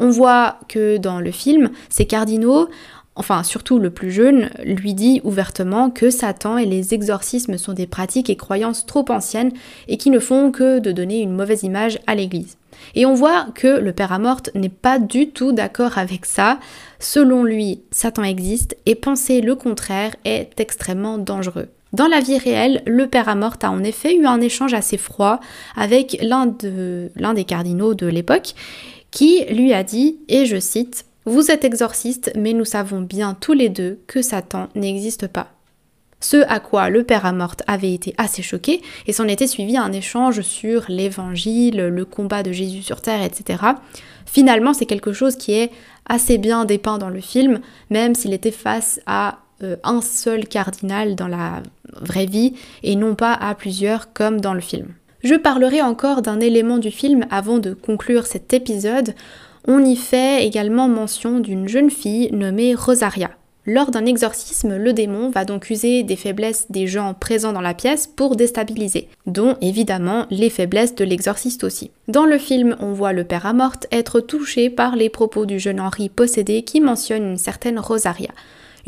On 0.00 0.10
voit 0.10 0.58
que 0.68 0.96
dans 0.96 1.20
le 1.20 1.30
film, 1.30 1.70
ces 1.88 2.06
cardinaux 2.06 2.68
enfin 3.14 3.42
surtout 3.42 3.78
le 3.78 3.90
plus 3.90 4.10
jeune, 4.10 4.50
lui 4.64 4.94
dit 4.94 5.20
ouvertement 5.24 5.90
que 5.90 6.10
Satan 6.10 6.58
et 6.58 6.66
les 6.66 6.94
exorcismes 6.94 7.58
sont 7.58 7.72
des 7.72 7.86
pratiques 7.86 8.30
et 8.30 8.36
croyances 8.36 8.86
trop 8.86 9.04
anciennes 9.10 9.52
et 9.88 9.96
qui 9.96 10.10
ne 10.10 10.18
font 10.18 10.50
que 10.50 10.78
de 10.78 10.92
donner 10.92 11.20
une 11.20 11.34
mauvaise 11.34 11.62
image 11.62 11.98
à 12.06 12.14
l'Église. 12.14 12.56
Et 12.94 13.06
on 13.06 13.14
voit 13.14 13.46
que 13.54 13.66
le 13.66 13.92
père 13.92 14.12
Amorte 14.12 14.50
n'est 14.54 14.68
pas 14.68 14.98
du 14.98 15.30
tout 15.30 15.52
d'accord 15.52 15.98
avec 15.98 16.24
ça. 16.24 16.58
Selon 16.98 17.44
lui, 17.44 17.82
Satan 17.90 18.22
existe 18.22 18.76
et 18.86 18.94
penser 18.94 19.40
le 19.40 19.54
contraire 19.54 20.14
est 20.24 20.58
extrêmement 20.58 21.18
dangereux. 21.18 21.68
Dans 21.92 22.06
la 22.06 22.20
vie 22.20 22.38
réelle, 22.38 22.82
le 22.86 23.08
père 23.08 23.28
Amorte 23.28 23.64
a 23.64 23.70
en 23.70 23.82
effet 23.82 24.14
eu 24.14 24.24
un 24.24 24.40
échange 24.40 24.74
assez 24.74 24.96
froid 24.96 25.40
avec 25.76 26.16
l'un 26.22 26.46
de, 26.46 27.10
des 27.34 27.44
cardinaux 27.44 27.94
de 27.94 28.06
l'époque 28.06 28.54
qui 29.10 29.44
lui 29.50 29.72
a 29.72 29.82
dit, 29.82 30.18
et 30.28 30.46
je 30.46 30.60
cite, 30.60 31.04
Vous 31.26 31.50
êtes 31.50 31.64
exorciste, 31.64 32.32
mais 32.36 32.52
nous 32.52 32.64
savons 32.64 33.00
bien 33.00 33.36
tous 33.38 33.52
les 33.52 33.68
deux 33.68 34.00
que 34.06 34.22
Satan 34.22 34.68
n'existe 34.74 35.28
pas. 35.28 35.48
Ce 36.20 36.44
à 36.48 36.60
quoi 36.60 36.90
le 36.90 37.02
père 37.02 37.24
Amorte 37.24 37.62
avait 37.66 37.94
été 37.94 38.14
assez 38.18 38.42
choqué, 38.42 38.82
et 39.06 39.12
s'en 39.12 39.28
était 39.28 39.46
suivi 39.46 39.76
un 39.76 39.92
échange 39.92 40.42
sur 40.42 40.84
l'évangile, 40.88 41.88
le 41.88 42.04
combat 42.04 42.42
de 42.42 42.52
Jésus 42.52 42.82
sur 42.82 43.00
terre, 43.00 43.22
etc. 43.22 43.62
Finalement, 44.26 44.74
c'est 44.74 44.86
quelque 44.86 45.12
chose 45.12 45.36
qui 45.36 45.52
est 45.52 45.70
assez 46.06 46.38
bien 46.38 46.64
dépeint 46.64 46.98
dans 46.98 47.08
le 47.08 47.20
film, 47.20 47.60
même 47.88 48.14
s'il 48.14 48.34
était 48.34 48.50
face 48.50 49.00
à 49.06 49.38
euh, 49.62 49.76
un 49.84 50.00
seul 50.00 50.46
cardinal 50.46 51.16
dans 51.16 51.28
la 51.28 51.62
vraie 52.00 52.26
vie 52.26 52.54
et 52.82 52.96
non 52.96 53.14
pas 53.14 53.34
à 53.34 53.54
plusieurs 53.54 54.12
comme 54.12 54.40
dans 54.40 54.54
le 54.54 54.60
film. 54.60 54.88
Je 55.22 55.34
parlerai 55.34 55.82
encore 55.82 56.22
d'un 56.22 56.40
élément 56.40 56.78
du 56.78 56.90
film 56.90 57.26
avant 57.30 57.58
de 57.58 57.74
conclure 57.74 58.26
cet 58.26 58.54
épisode. 58.54 59.14
On 59.72 59.84
y 59.84 59.94
fait 59.94 60.44
également 60.44 60.88
mention 60.88 61.38
d'une 61.38 61.68
jeune 61.68 61.92
fille 61.92 62.28
nommée 62.32 62.74
Rosaria. 62.74 63.30
Lors 63.66 63.92
d'un 63.92 64.04
exorcisme, 64.04 64.76
le 64.76 64.92
démon 64.92 65.30
va 65.30 65.44
donc 65.44 65.70
user 65.70 66.02
des 66.02 66.16
faiblesses 66.16 66.66
des 66.72 66.88
gens 66.88 67.14
présents 67.14 67.52
dans 67.52 67.60
la 67.60 67.72
pièce 67.72 68.08
pour 68.08 68.34
déstabiliser, 68.34 69.08
dont 69.26 69.56
évidemment 69.60 70.26
les 70.28 70.50
faiblesses 70.50 70.96
de 70.96 71.04
l'exorciste 71.04 71.62
aussi. 71.62 71.92
Dans 72.08 72.26
le 72.26 72.38
film, 72.38 72.74
on 72.80 72.94
voit 72.94 73.12
le 73.12 73.22
père 73.22 73.46
Amorte 73.46 73.86
être 73.92 74.18
touché 74.18 74.70
par 74.70 74.96
les 74.96 75.08
propos 75.08 75.46
du 75.46 75.60
jeune 75.60 75.78
Henri 75.78 76.08
possédé 76.08 76.62
qui 76.62 76.80
mentionne 76.80 77.22
une 77.22 77.38
certaine 77.38 77.78
Rosaria 77.78 78.30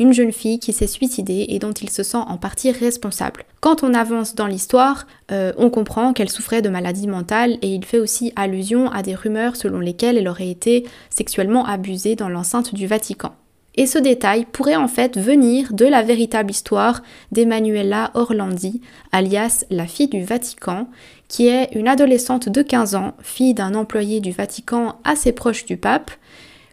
une 0.03 0.13
jeune 0.13 0.33
fille 0.33 0.59
qui 0.59 0.73
s'est 0.73 0.85
suicidée 0.85 1.45
et 1.47 1.59
dont 1.59 1.71
il 1.71 1.89
se 1.89 2.03
sent 2.03 2.17
en 2.17 2.37
partie 2.37 2.71
responsable. 2.71 3.45
Quand 3.61 3.83
on 3.83 3.93
avance 3.93 4.35
dans 4.35 4.47
l'histoire, 4.47 5.07
euh, 5.31 5.53
on 5.57 5.69
comprend 5.69 6.11
qu'elle 6.11 6.29
souffrait 6.29 6.61
de 6.61 6.67
maladie 6.69 7.07
mentale 7.07 7.57
et 7.61 7.73
il 7.73 7.85
fait 7.85 7.99
aussi 7.99 8.33
allusion 8.35 8.91
à 8.91 9.01
des 9.01 9.15
rumeurs 9.15 9.55
selon 9.55 9.79
lesquelles 9.79 10.17
elle 10.17 10.27
aurait 10.27 10.49
été 10.49 10.85
sexuellement 11.09 11.65
abusée 11.65 12.15
dans 12.15 12.27
l'enceinte 12.27 12.75
du 12.75 12.85
Vatican. 12.85 13.33
Et 13.75 13.87
ce 13.87 13.97
détail 13.97 14.45
pourrait 14.45 14.75
en 14.75 14.87
fait 14.87 15.17
venir 15.17 15.73
de 15.73 15.85
la 15.85 16.03
véritable 16.03 16.51
histoire 16.51 17.01
d'Emanuela 17.31 18.11
Orlandi, 18.13 18.81
alias 19.11 19.65
la 19.71 19.87
fille 19.87 20.09
du 20.09 20.23
Vatican, 20.23 20.87
qui 21.27 21.47
est 21.47 21.69
une 21.73 21.87
adolescente 21.87 22.49
de 22.49 22.61
15 22.61 22.93
ans, 22.95 23.13
fille 23.21 23.55
d'un 23.55 23.73
employé 23.73 24.19
du 24.19 24.31
Vatican 24.31 24.99
assez 25.03 25.31
proche 25.31 25.65
du 25.65 25.77
pape. 25.77 26.11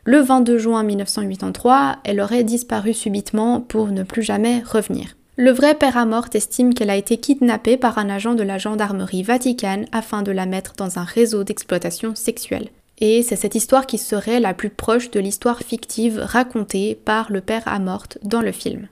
Le 0.05 0.21
22 0.21 0.57
juin 0.57 0.83
1983, 0.83 1.99
elle 2.05 2.21
aurait 2.21 2.43
disparu 2.43 2.95
subitement 2.95 3.61
pour 3.61 3.89
ne 3.89 4.03
plus 4.03 4.23
jamais 4.23 4.63
revenir. 4.65 5.17
Le 5.37 5.51
vrai 5.51 5.75
père 5.75 5.99
Amorte 5.99 6.35
estime 6.35 6.73
qu'elle 6.73 6.91
a 6.91 6.97
été 6.97 7.19
kidnappée 7.19 7.77
par 7.77 7.99
un 7.99 8.09
agent 8.09 8.35
de 8.35 8.43
la 8.43 8.57
gendarmerie 8.57 9.23
vaticane 9.23 9.87
afin 9.93 10.23
de 10.23 10.33
la 10.33 10.47
mettre 10.47 10.75
dans 10.77 10.99
un 10.99 11.05
réseau 11.05 11.45
d'exploitation 11.45 12.15
sexuelle. 12.15 12.71
Et 12.99 13.23
c'est 13.23 13.37
cette 13.37 13.55
histoire 13.55 13.87
qui 13.87 13.99
serait 13.99 14.41
la 14.41 14.55
plus 14.55 14.71
proche 14.71 15.11
de 15.11 15.21
l'histoire 15.21 15.61
fictive 15.61 16.19
racontée 16.23 16.95
par 16.95 17.31
le 17.31 17.41
père 17.41 17.63
Amorte 17.67 18.19
dans 18.23 18.43
le 18.43 18.53
film. 18.53 18.89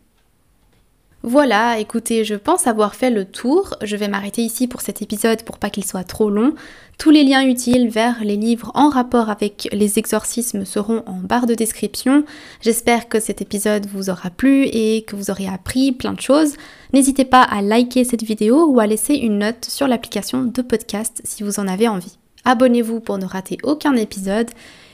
Voilà, 1.24 1.80
écoutez, 1.80 2.22
je 2.22 2.36
pense 2.36 2.68
avoir 2.68 2.94
fait 2.94 3.10
le 3.10 3.24
tour. 3.24 3.74
Je 3.82 3.96
vais 3.96 4.06
m'arrêter 4.06 4.42
ici 4.42 4.68
pour 4.68 4.82
cet 4.82 5.02
épisode 5.02 5.42
pour 5.42 5.58
pas 5.58 5.68
qu'il 5.68 5.84
soit 5.84 6.04
trop 6.04 6.30
long. 6.30 6.54
Tous 6.96 7.10
les 7.10 7.24
liens 7.24 7.44
utiles 7.44 7.88
vers 7.88 8.22
les 8.22 8.36
livres 8.36 8.70
en 8.74 8.88
rapport 8.88 9.28
avec 9.28 9.68
les 9.72 9.98
exorcismes 9.98 10.64
seront 10.64 11.02
en 11.06 11.16
barre 11.16 11.46
de 11.46 11.54
description. 11.54 12.24
J'espère 12.60 13.08
que 13.08 13.18
cet 13.18 13.42
épisode 13.42 13.86
vous 13.86 14.10
aura 14.10 14.30
plu 14.30 14.66
et 14.66 15.02
que 15.02 15.16
vous 15.16 15.30
aurez 15.30 15.48
appris 15.48 15.90
plein 15.90 16.12
de 16.12 16.20
choses. 16.20 16.54
N'hésitez 16.92 17.24
pas 17.24 17.42
à 17.42 17.62
liker 17.62 18.04
cette 18.04 18.22
vidéo 18.22 18.66
ou 18.66 18.78
à 18.78 18.86
laisser 18.86 19.14
une 19.14 19.38
note 19.38 19.64
sur 19.64 19.88
l'application 19.88 20.44
de 20.44 20.62
podcast 20.62 21.20
si 21.24 21.42
vous 21.42 21.58
en 21.58 21.66
avez 21.66 21.88
envie. 21.88 22.16
Abonnez-vous 22.44 23.00
pour 23.00 23.18
ne 23.18 23.26
rater 23.26 23.58
aucun 23.64 23.94
épisode. 23.96 24.50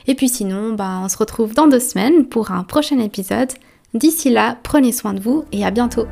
Et 0.07 0.15
puis 0.15 0.29
sinon, 0.29 0.73
bah, 0.73 1.01
on 1.03 1.07
se 1.07 1.17
retrouve 1.17 1.53
dans 1.53 1.67
deux 1.67 1.79
semaines 1.79 2.25
pour 2.25 2.49
un 2.49 2.63
prochain 2.63 2.99
épisode. 2.99 3.51
D'ici 3.95 4.29
là, 4.29 4.57
prenez 4.61 4.91
soin 4.91 5.13
de 5.13 5.21
vous 5.21 5.45
et 5.53 5.63
à 5.63 5.71
bientôt. 5.71 6.05